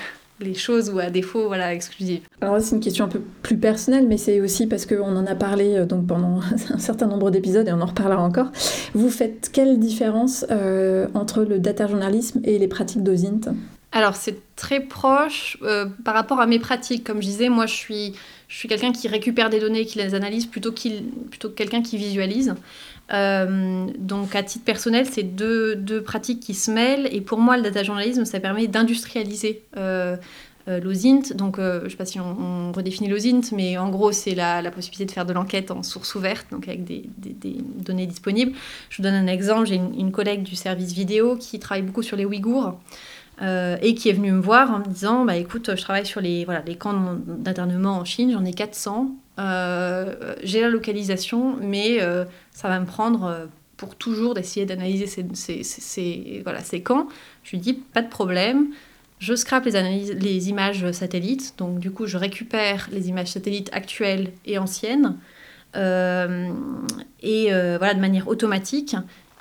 les 0.41 0.55
choses 0.55 0.91
ou 0.91 0.99
à 0.99 1.11
défaut 1.11 1.47
voilà 1.47 1.73
exclusives. 1.73 2.21
Alors 2.41 2.61
c'est 2.61 2.75
une 2.75 2.83
question 2.83 3.05
un 3.05 3.09
peu 3.09 3.21
plus 3.43 3.57
personnelle, 3.57 4.07
mais 4.07 4.19
c'est 4.19 4.41
aussi 4.41 4.67
parce 4.67 4.87
qu'on 4.87 5.17
en 5.17 5.27
a 5.27 5.35
parlé 5.35 5.77
euh, 5.77 5.87
donc 5.87 6.07
pendant 6.07 6.41
un 6.71 6.79
certain 6.79 7.07
nombre 7.07 7.31
d'épisodes 7.31 7.67
et 7.67 7.73
on 7.73 7.81
en 7.81 7.87
reparlera 7.87 8.23
encore. 8.23 8.51
Vous 8.95 9.11
faites 9.11 9.51
quelle 9.53 9.79
différence 9.79 10.45
euh, 10.51 11.09
entre 11.15 11.43
le 11.43 11.59
data 11.59 11.87
journalisme 11.87 12.41
et 12.45 12.59
les 12.59 12.69
pratiques 12.69 13.03
d'OSINT 13.03 13.55
Alors 13.93 14.17
c'est 14.17 14.39
très 14.57 14.81
proche 14.81 15.59
euh, 15.63 15.87
par 16.05 16.15
rapport 16.15 16.41
à 16.41 16.47
mes 16.47 16.59
pratiques. 16.59 17.05
Comme 17.05 17.23
je 17.23 17.27
disais, 17.27 17.49
moi 17.49 17.67
je 17.67 17.75
suis, 17.75 18.15
je 18.49 18.57
suis 18.57 18.69
quelqu'un 18.69 18.93
qui 18.93 19.09
récupère 19.09 19.49
des 19.49 19.61
données, 19.61 19.87
qui 19.87 19.99
les 19.99 20.15
analyse 20.15 20.47
plutôt, 20.47 20.73
plutôt 20.73 21.49
que 21.49 21.55
quelqu'un 21.55 21.83
qui 21.83 21.97
visualise. 21.97 22.55
Euh, 23.13 23.87
donc 23.99 24.35
à 24.35 24.43
titre 24.43 24.65
personnel, 24.65 25.07
c'est 25.07 25.23
deux, 25.23 25.77
deux, 25.77 26.03
pratiques 26.03 26.41
qui 26.41 26.55
se 26.55 26.71
mêlent. 26.71 27.09
Et 27.13 27.21
pour 27.21 27.39
moi, 27.39 27.57
le 27.57 27.63
data 27.63 27.83
journalisme, 27.83 28.25
ça 28.25 28.41
permet 28.41 28.67
d'industrialiser 28.67 29.63
euh, 29.77 30.17
euh 30.69 30.81
l'OSINT. 30.81 31.35
Donc 31.35 31.59
je 31.59 31.85
ne 31.85 31.89
sais 31.89 31.97
pas 31.97 32.05
si 32.05 32.19
on, 32.19 32.73
redéfinit 32.73 33.09
l'OSINT, 33.09 33.53
mais 33.53 33.79
en 33.79 33.89
gros, 33.91 34.13
c'est 34.13 34.35
la, 34.35 34.63
possibilité 34.71 35.05
de 35.05 35.13
faire 35.13 35.27
de 35.27 35.33
l'enquête 35.33 35.71
en 35.71 35.83
source 35.83 36.15
ouverte, 36.15 36.47
donc 36.51 36.67
avec 36.69 36.85
des, 36.85 37.05
données 37.77 38.07
disponibles. 38.07 38.53
Je 38.91 38.97
vous 38.97 39.03
donne 39.03 39.15
un 39.15 39.29
exemple. 39.29 39.67
J'ai 39.67 39.77
une, 39.77 40.13
collègue 40.13 40.43
du 40.43 40.57
service 40.57 40.93
vidéo 40.93 41.37
qui 41.37 41.59
travaille 41.59 41.83
beaucoup 41.83 42.03
sur 42.03 42.17
les 42.17 42.25
Ouïghours. 42.25 42.79
Euh, 43.43 43.77
et 43.83 43.95
qui 43.95 44.09
est 44.09 44.15
venue 44.15 44.33
me 44.33 44.41
voir 44.41 44.71
en 44.71 44.79
me 44.79 44.87
disant 44.87 45.27
bah 45.27 45.37
écoute 45.37 45.77
je 45.77 45.83
travaille 45.83 46.07
sur 46.07 46.23
les 46.23 46.47
voilà 46.47 46.63
les 46.65 46.77
camps 46.77 47.19
d'internement 47.27 47.99
en 47.99 48.05
Chine 48.07 48.33
j'en 48.33 48.47
ai 48.47 48.55
400 48.55 49.11
euh, 49.11 49.26
j'ai 49.39 50.61
la 50.61 50.69
localisation, 50.69 51.57
mais 51.61 52.01
euh, 52.01 52.25
ça 52.53 52.69
va 52.69 52.81
me 52.81 52.87
prendre 52.87 53.25
euh, 53.25 53.47
pour 53.77 53.95
toujours 53.95 54.35
d'essayer 54.35 54.65
d'analyser 54.65 55.07
ces, 55.07 56.41
voilà, 56.43 56.61
ces 56.61 56.83
camps. 56.83 57.09
Je 57.45 57.53
lui 57.53 57.59
dis, 57.59 57.75
pas 57.75 58.03
de 58.03 58.09
problème. 58.09 58.69
Je 59.19 59.35
scrape 59.35 59.65
les 59.65 60.49
images 60.51 60.91
satellites, 60.93 61.55
donc 61.57 61.79
du 61.79 61.91
coup 61.91 62.07
je 62.07 62.19
récupère 62.19 62.89
les 62.93 63.09
images 63.09 63.29
satellites 63.29 63.71
actuelles 63.73 64.33
et 64.45 64.59
anciennes, 64.59 65.17
et 65.75 67.49
voilà 67.49 67.95
de 67.95 68.01
manière 68.01 68.29
automatique, 68.29 68.95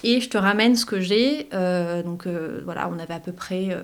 et 0.06 0.22
je 0.22 0.30
te 0.30 0.38
ramène 0.38 0.78
ce 0.78 0.86
que 0.86 1.02
j'ai. 1.02 1.50
donc 2.06 2.26
voilà, 2.64 2.90
on 2.90 2.98
avait 3.00 3.16
à 3.16 3.20
peu 3.20 3.34
près 3.34 3.76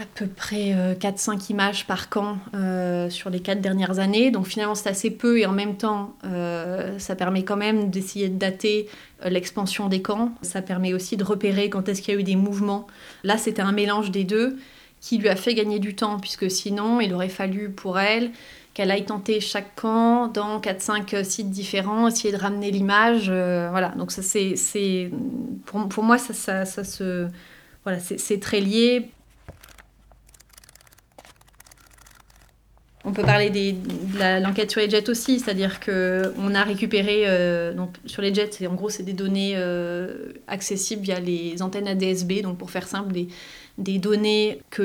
à 0.00 0.04
peu 0.14 0.26
près 0.26 0.74
4-5 0.94 1.30
euh, 1.30 1.36
images 1.50 1.86
par 1.86 2.08
camp 2.08 2.38
euh, 2.54 3.10
sur 3.10 3.30
les 3.30 3.40
4 3.40 3.60
dernières 3.60 3.98
années. 3.98 4.30
Donc 4.30 4.46
finalement 4.46 4.76
c'est 4.76 4.88
assez 4.88 5.10
peu 5.10 5.40
et 5.40 5.46
en 5.46 5.52
même 5.52 5.76
temps 5.76 6.14
euh, 6.24 6.98
ça 6.98 7.16
permet 7.16 7.42
quand 7.42 7.56
même 7.56 7.90
d'essayer 7.90 8.28
de 8.28 8.38
dater 8.38 8.88
l'expansion 9.24 9.88
des 9.88 10.00
camps. 10.00 10.32
Ça 10.42 10.62
permet 10.62 10.94
aussi 10.94 11.16
de 11.16 11.24
repérer 11.24 11.68
quand 11.68 11.88
est-ce 11.88 12.02
qu'il 12.02 12.14
y 12.14 12.16
a 12.16 12.20
eu 12.20 12.24
des 12.24 12.36
mouvements. 12.36 12.86
Là 13.24 13.38
c'était 13.38 13.62
un 13.62 13.72
mélange 13.72 14.12
des 14.12 14.24
deux 14.24 14.56
qui 15.00 15.18
lui 15.18 15.28
a 15.28 15.36
fait 15.36 15.54
gagner 15.54 15.80
du 15.80 15.96
temps 15.96 16.18
puisque 16.20 16.50
sinon 16.50 17.00
il 17.00 17.12
aurait 17.12 17.28
fallu 17.28 17.70
pour 17.70 17.98
elle 17.98 18.30
qu'elle 18.74 18.92
aille 18.92 19.04
tenter 19.04 19.40
chaque 19.40 19.74
camp 19.74 20.28
dans 20.28 20.60
4-5 20.60 21.24
sites 21.24 21.50
différents, 21.50 22.06
essayer 22.06 22.32
de 22.32 22.38
ramener 22.38 22.70
l'image. 22.70 23.28
voilà, 23.28 23.88
donc 23.96 24.12
ça 24.12 24.22
c'est... 24.22 25.10
Pour, 25.66 25.88
pour, 25.88 26.04
moi 26.04 26.18
ça, 26.18 26.64
ça 26.64 26.84
se... 26.84 27.26
Voilà, 27.82 27.98
c'est 27.98 28.38
très 28.38 28.60
lié. 28.60 29.10
On 33.08 33.12
peut 33.12 33.22
parler 33.22 33.48
de 33.48 34.42
l'enquête 34.42 34.70
sur 34.70 34.82
les 34.82 34.90
jets 34.90 35.08
aussi, 35.08 35.40
c'est-à-dire 35.40 35.80
qu'on 35.80 36.54
a 36.54 36.62
récupéré, 36.62 37.22
euh, 37.24 37.72
donc 37.72 37.94
sur 38.04 38.20
les 38.20 38.34
jets, 38.34 38.66
en 38.66 38.74
gros, 38.74 38.90
c'est 38.90 39.02
des 39.02 39.14
données 39.14 39.54
euh, 39.56 40.32
accessibles 40.46 41.02
via 41.02 41.18
les 41.18 41.62
antennes 41.62 41.88
ADSB, 41.88 42.42
donc 42.42 42.58
pour 42.58 42.70
faire 42.70 42.86
simple, 42.86 43.14
des, 43.78 43.98
données 43.98 44.60
que 44.68 44.82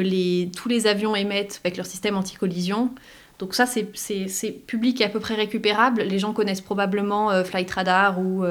tous 0.55 0.69
les 0.69 0.87
avions 0.87 1.17
émettent 1.17 1.59
avec 1.65 1.75
leur 1.75 1.85
système 1.85 2.15
anti-collision. 2.15 2.91
Donc 3.39 3.55
ça, 3.55 3.65
c'est 3.65 4.51
public 4.67 5.01
et 5.01 5.03
à 5.03 5.09
peu 5.09 5.19
près 5.19 5.35
récupérable. 5.35 6.03
Les 6.03 6.19
gens 6.19 6.31
connaissent 6.31 6.61
probablement 6.61 7.29
euh, 7.29 7.43
Flight 7.43 7.69
Radar 7.71 8.21
ou, 8.21 8.45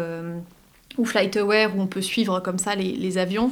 FlightAware, 1.03 1.75
où 1.75 1.81
on 1.81 1.87
peut 1.87 2.03
suivre 2.03 2.41
comme 2.41 2.59
ça 2.59 2.75
les 2.75 3.17
avions. 3.17 3.51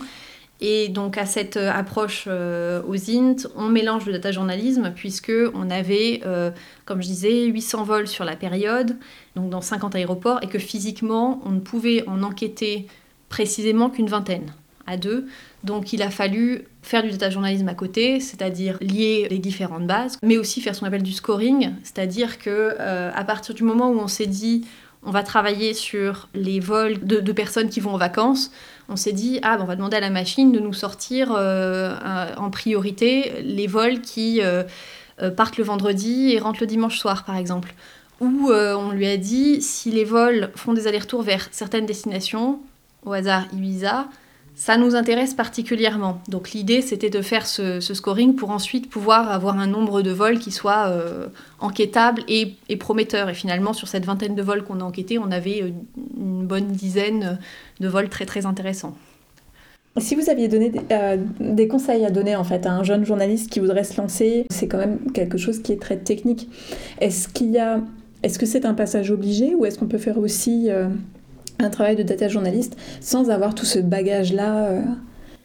Et 0.61 0.89
donc 0.89 1.17
à 1.17 1.25
cette 1.25 1.57
euh, 1.57 1.73
approche 1.73 2.25
euh, 2.27 2.83
aux 2.87 3.11
INT, 3.11 3.49
on 3.57 3.69
mélange 3.69 4.05
le 4.07 4.13
data 4.13 4.31
journalisme 4.31 4.93
puisque 4.95 5.33
on 5.55 5.71
avait, 5.71 6.21
euh, 6.27 6.51
comme 6.85 7.01
je 7.01 7.07
disais, 7.07 7.47
800 7.47 7.85
vols 7.85 8.09
sur 8.09 8.25
la 8.25 8.37
période, 8.37 8.97
donc 9.37 9.49
dans 9.49 9.63
50 9.63 9.95
aéroports, 9.95 10.39
et 10.43 10.49
que 10.49 10.59
physiquement, 10.59 11.41
on 11.47 11.51
ne 11.51 11.61
pouvait 11.61 12.07
en 12.07 12.23
enquêter 12.23 12.87
précisément 13.31 13.89
qu'une 13.89 14.09
vingtaine 14.09 14.53
à 14.87 14.99
deux. 14.99 15.27
Donc 15.65 15.93
il 15.93 16.03
a 16.03 16.11
fallu 16.11 16.65
faire 16.83 17.03
du 17.03 17.11
data 17.11 17.31
journalisme 17.31 17.69
à 17.69 17.75
côté, 17.75 18.21
c'est-à-dire 18.21 18.77
lier 18.81 19.29
les 19.31 19.39
différentes 19.39 19.87
bases, 19.87 20.19
mais 20.23 20.37
aussi 20.37 20.61
faire 20.61 20.75
ce 20.75 20.81
qu'on 20.81 20.87
appelle 20.87 21.03
du 21.03 21.13
scoring, 21.13 21.71
c'est-à-dire 21.85 22.39
que 22.39 22.77
à 22.79 23.25
partir 23.25 23.55
du 23.55 23.63
moment 23.63 23.91
où 23.91 23.99
on 23.99 24.09
s'est 24.09 24.27
dit 24.27 24.65
on 25.03 25.11
va 25.11 25.23
travailler 25.23 25.73
sur 25.73 26.29
les 26.35 26.61
vols 26.61 27.05
de, 27.05 27.33
personnes 27.33 27.71
qui 27.71 27.81
vont 27.81 27.95
en 27.95 27.97
vacances. 27.97 28.51
On 28.89 28.97
s'est 28.97 29.13
dit, 29.13 29.41
ah, 29.43 29.57
on 29.61 29.65
va 29.65 29.77
demander 29.77 29.97
à 29.97 30.01
la 30.01 30.11
machine 30.11 30.53
de 30.53 30.61
nous 30.61 30.75
sortir 30.75 31.33
euh, 31.35 31.95
en 32.37 32.51
priorité 32.51 33.41
les 33.43 33.67
vols 33.67 34.01
qui 34.01 34.43
euh, 34.43 34.65
euh, 35.23 35.31
partent 35.31 35.57
le 35.57 35.65
vendredi 35.65 36.33
et 36.33 36.39
rentrent 36.39 36.61
le 36.61 36.67
dimanche 36.67 36.99
soir, 36.99 37.25
par 37.25 37.37
exemple. 37.37 37.75
Ou 38.21 38.51
on 38.53 38.91
lui 38.91 39.07
a 39.07 39.17
dit, 39.17 39.63
si 39.63 39.91
les 39.91 40.05
vols 40.05 40.51
font 40.55 40.75
des 40.75 40.87
allers-retours 40.87 41.23
vers 41.23 41.49
certaines 41.53 41.87
destinations, 41.87 42.61
au 43.07 43.15
hasard 43.15 43.45
Ibiza, 43.55 44.09
ça 44.55 44.77
nous 44.77 44.95
intéresse 44.95 45.33
particulièrement. 45.33 46.21
Donc 46.29 46.51
l'idée, 46.51 46.83
c'était 46.83 47.09
de 47.09 47.23
faire 47.23 47.47
ce, 47.47 47.81
scoring 47.81 48.35
pour 48.35 48.51
ensuite 48.51 48.91
pouvoir 48.91 49.31
avoir 49.31 49.59
un 49.59 49.67
nombre 49.67 50.03
de 50.03 50.11
vols 50.11 50.39
qui 50.39 50.51
soit 50.51 50.89
euh, 50.89 51.29
enquêtable 51.61 52.23
et, 52.29 52.57
prometteur. 52.77 53.31
Et 53.31 53.35
finalement, 53.35 53.73
sur 53.73 53.89
cette 53.89 54.05
vingtaine 54.05 54.35
de 54.35 54.43
vols 54.43 54.63
qu'on 54.63 54.81
a 54.81 54.85
enquêtés, 54.85 55.19
on 55.19 55.31
avait 55.31 55.63
euh, 55.63 55.71
une 56.19 56.47
bonne 56.47 56.67
dizaine 56.67 57.39
de 57.81 57.89
vols 57.89 58.11
très 58.11 58.27
très 58.27 58.45
intéressants. 58.45 58.95
Si 59.97 60.15
vous 60.15 60.29
aviez 60.29 60.47
donné 60.47 60.69
des, 60.69 60.81
euh, 60.93 61.17
des, 61.41 61.67
conseils 61.67 62.05
à 62.05 62.11
donner 62.11 62.37
en 62.37 62.45
fait 62.45 62.65
à 62.67 62.73
un 62.73 62.85
jeune 62.85 63.05
journaliste 63.05 63.51
qui 63.51 63.61
voudrait 63.61 63.85
se 63.85 64.01
lancer, 64.01 64.47
c'est 64.51 64.69
quand 64.69 64.79
même 64.79 64.99
quelque 65.13 65.39
chose 65.39 65.63
qui 65.63 65.73
est 65.73 65.81
très 65.81 65.97
technique. 65.97 66.49
Est-ce 67.01 67.29
qu'il 67.29 67.51
y 67.51 67.59
a, 67.59 67.81
est-ce 68.23 68.39
que 68.39 68.47
c'est 68.47 68.67
un 68.67 68.75
passage 68.75 69.11
obligé 69.11 69.55
ou 69.55 69.65
est-ce 69.65 69.79
qu'on 69.79 69.89
peut 69.89 69.99
faire 69.99 70.19
aussi 70.19 70.69
un 71.65 71.71
travail 71.71 71.97
de 71.97 72.03
data 72.03 72.29
journaliste 72.29 72.77
sans 73.01 73.31
avoir 73.31 73.55
tout 73.55 73.65
ce 73.65 73.79
bagage-là 73.79 74.65
euh, 74.67 74.83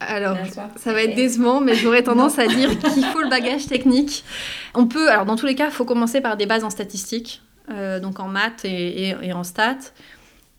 alors, 0.02 0.38
ça 0.76 0.94
va 0.94 1.04
être 1.04 1.16
décevant, 1.16 1.62
mais 1.62 1.74
j'aurais 1.74 2.04
tendance 2.12 2.38
à 2.38 2.48
dire 2.48 2.78
qu'il 2.78 3.04
faut 3.06 3.22
le 3.22 3.30
bagage 3.30 3.68
technique. 3.68 4.26
On 4.74 4.88
peut, 4.88 5.10
alors 5.10 5.26
dans 5.26 5.38
tous 5.38 5.46
les 5.46 5.56
cas, 5.56 5.68
il 5.68 5.72
faut 5.72 5.86
commencer 5.86 6.20
par 6.20 6.36
des 6.36 6.46
bases 6.46 6.66
en 6.66 6.70
statistiques, 6.70 7.42
euh, 7.72 8.02
donc 8.02 8.20
en 8.20 8.28
maths 8.28 8.66
et, 8.66 9.16
en 9.34 9.44
stats. 9.44 9.94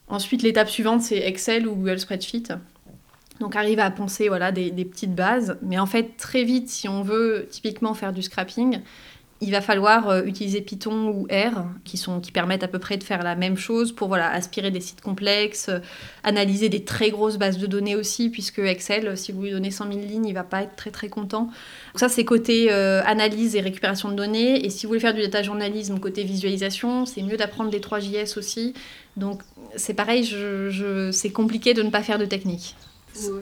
Ensuite, 0.09 0.43
l'étape 0.43 0.71
suivante, 0.71 1.03
c'est 1.03 1.19
Excel 1.19 1.69
ou 1.69 1.75
Google 1.75 1.99
Spreadsheet. 1.99 2.45
Donc, 3.41 3.57
arriver 3.57 3.83
à 3.83 3.91
penser 3.91 4.29
voilà, 4.29 4.53
des, 4.53 4.71
des, 4.71 4.87
petites 4.87 5.15
bases. 5.15 5.59
Mais 5.61 5.79
en 5.79 5.87
fait, 5.87 6.17
très 6.17 6.43
vite, 6.43 6.71
si 6.71 6.89
on 6.89 7.03
veut 7.03 7.47
typiquement 7.51 7.93
faire 7.93 8.15
du 8.15 8.23
scrapping, 8.23 8.81
il 9.43 9.51
va 9.51 9.61
falloir 9.61 10.09
euh, 10.09 10.23
utiliser 10.25 10.63
Python 10.63 11.09
ou 11.09 11.27
R, 11.31 11.67
qui, 11.85 11.99
sont, 11.99 12.21
qui 12.21 12.33
permettent 12.33 12.63
à 12.63 12.69
peu 12.69 12.79
près 12.79 12.97
de 12.97 13.05
faire 13.05 13.23
la 13.23 13.35
même 13.35 13.57
chose 13.57 13.93
pour 13.93 14.09
voilà, 14.09 14.31
aspirer 14.31 14.71
des 14.71 14.81
sites 14.81 15.03
complexes, 15.03 15.69
euh, 15.69 15.81
analyser 16.25 16.71
des 16.71 16.85
très 16.85 17.11
grosses 17.11 17.37
bases 17.37 17.59
de 17.59 17.67
données 17.67 17.97
aussi, 17.97 18.31
puisque 18.31 18.61
Excel, 18.61 19.17
si 19.19 19.33
vous 19.33 19.43
lui 19.43 19.51
donnez 19.51 19.71
100 19.71 19.93
000 19.93 20.07
lignes, 20.07 20.27
il 20.27 20.33
va 20.33 20.43
pas 20.43 20.63
être 20.63 20.75
très 20.75 20.91
très 20.91 21.09
content. 21.09 21.43
Donc 21.43 22.01
ça, 22.01 22.09
c'est 22.09 22.25
côté 22.25 22.69
euh, 22.71 23.03
analyse 23.05 23.57
et 23.57 23.61
récupération 23.61 24.09
de 24.09 24.15
données. 24.15 24.65
Et 24.65 24.71
si 24.71 24.87
vous 24.87 24.91
voulez 24.91 25.01
faire 25.01 25.15
du 25.15 25.21
data 25.21 25.43
journalisme 25.43 25.99
côté 26.01 26.25
visualisation, 26.25 27.05
c'est 27.05 27.23
mieux 27.23 27.37
d'apprendre 27.37 27.71
les 27.71 27.81
3JS 27.81 28.39
aussi. 28.39 28.73
Donc 29.19 29.43
c'est 29.77 29.95
pareil, 29.95 30.25
je, 30.25 31.11
c'est 31.13 31.31
compliqué 31.31 31.75
de 31.75 31.83
ne 31.83 31.91
pas 31.91 32.03
faire 32.03 32.19
de 32.19 32.25
technique. 32.25 32.75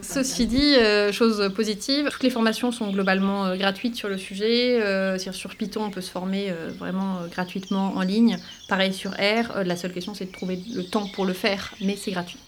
Ceci 0.01 0.47
dit, 0.47 0.75
euh, 0.75 1.11
chose 1.11 1.51
positive, 1.55 2.09
toutes 2.11 2.23
les 2.23 2.29
formations 2.29 2.71
sont 2.71 2.91
globalement 2.91 3.45
euh, 3.45 3.55
gratuites 3.55 3.95
sur 3.95 4.09
le 4.09 4.17
sujet. 4.17 4.81
Euh, 4.81 5.17
sur 5.17 5.55
Python, 5.55 5.85
on 5.85 5.89
peut 5.91 6.01
se 6.01 6.11
former 6.11 6.53
vraiment 6.77 7.19
gratuitement 7.31 7.93
en 7.95 8.01
ligne. 8.01 8.37
Pareil 8.67 8.93
sur 8.93 9.11
R. 9.11 9.63
la 9.63 9.75
seule 9.75 9.93
question, 9.93 10.13
c'est 10.13 10.25
de 10.25 10.31
trouver 10.31 10.59
le 10.73 10.83
temps 10.83 11.07
pour 11.13 11.25
le 11.25 11.33
faire, 11.33 11.73
mais 11.81 11.95
c'est 11.95 12.11
gratuit. 12.11 12.39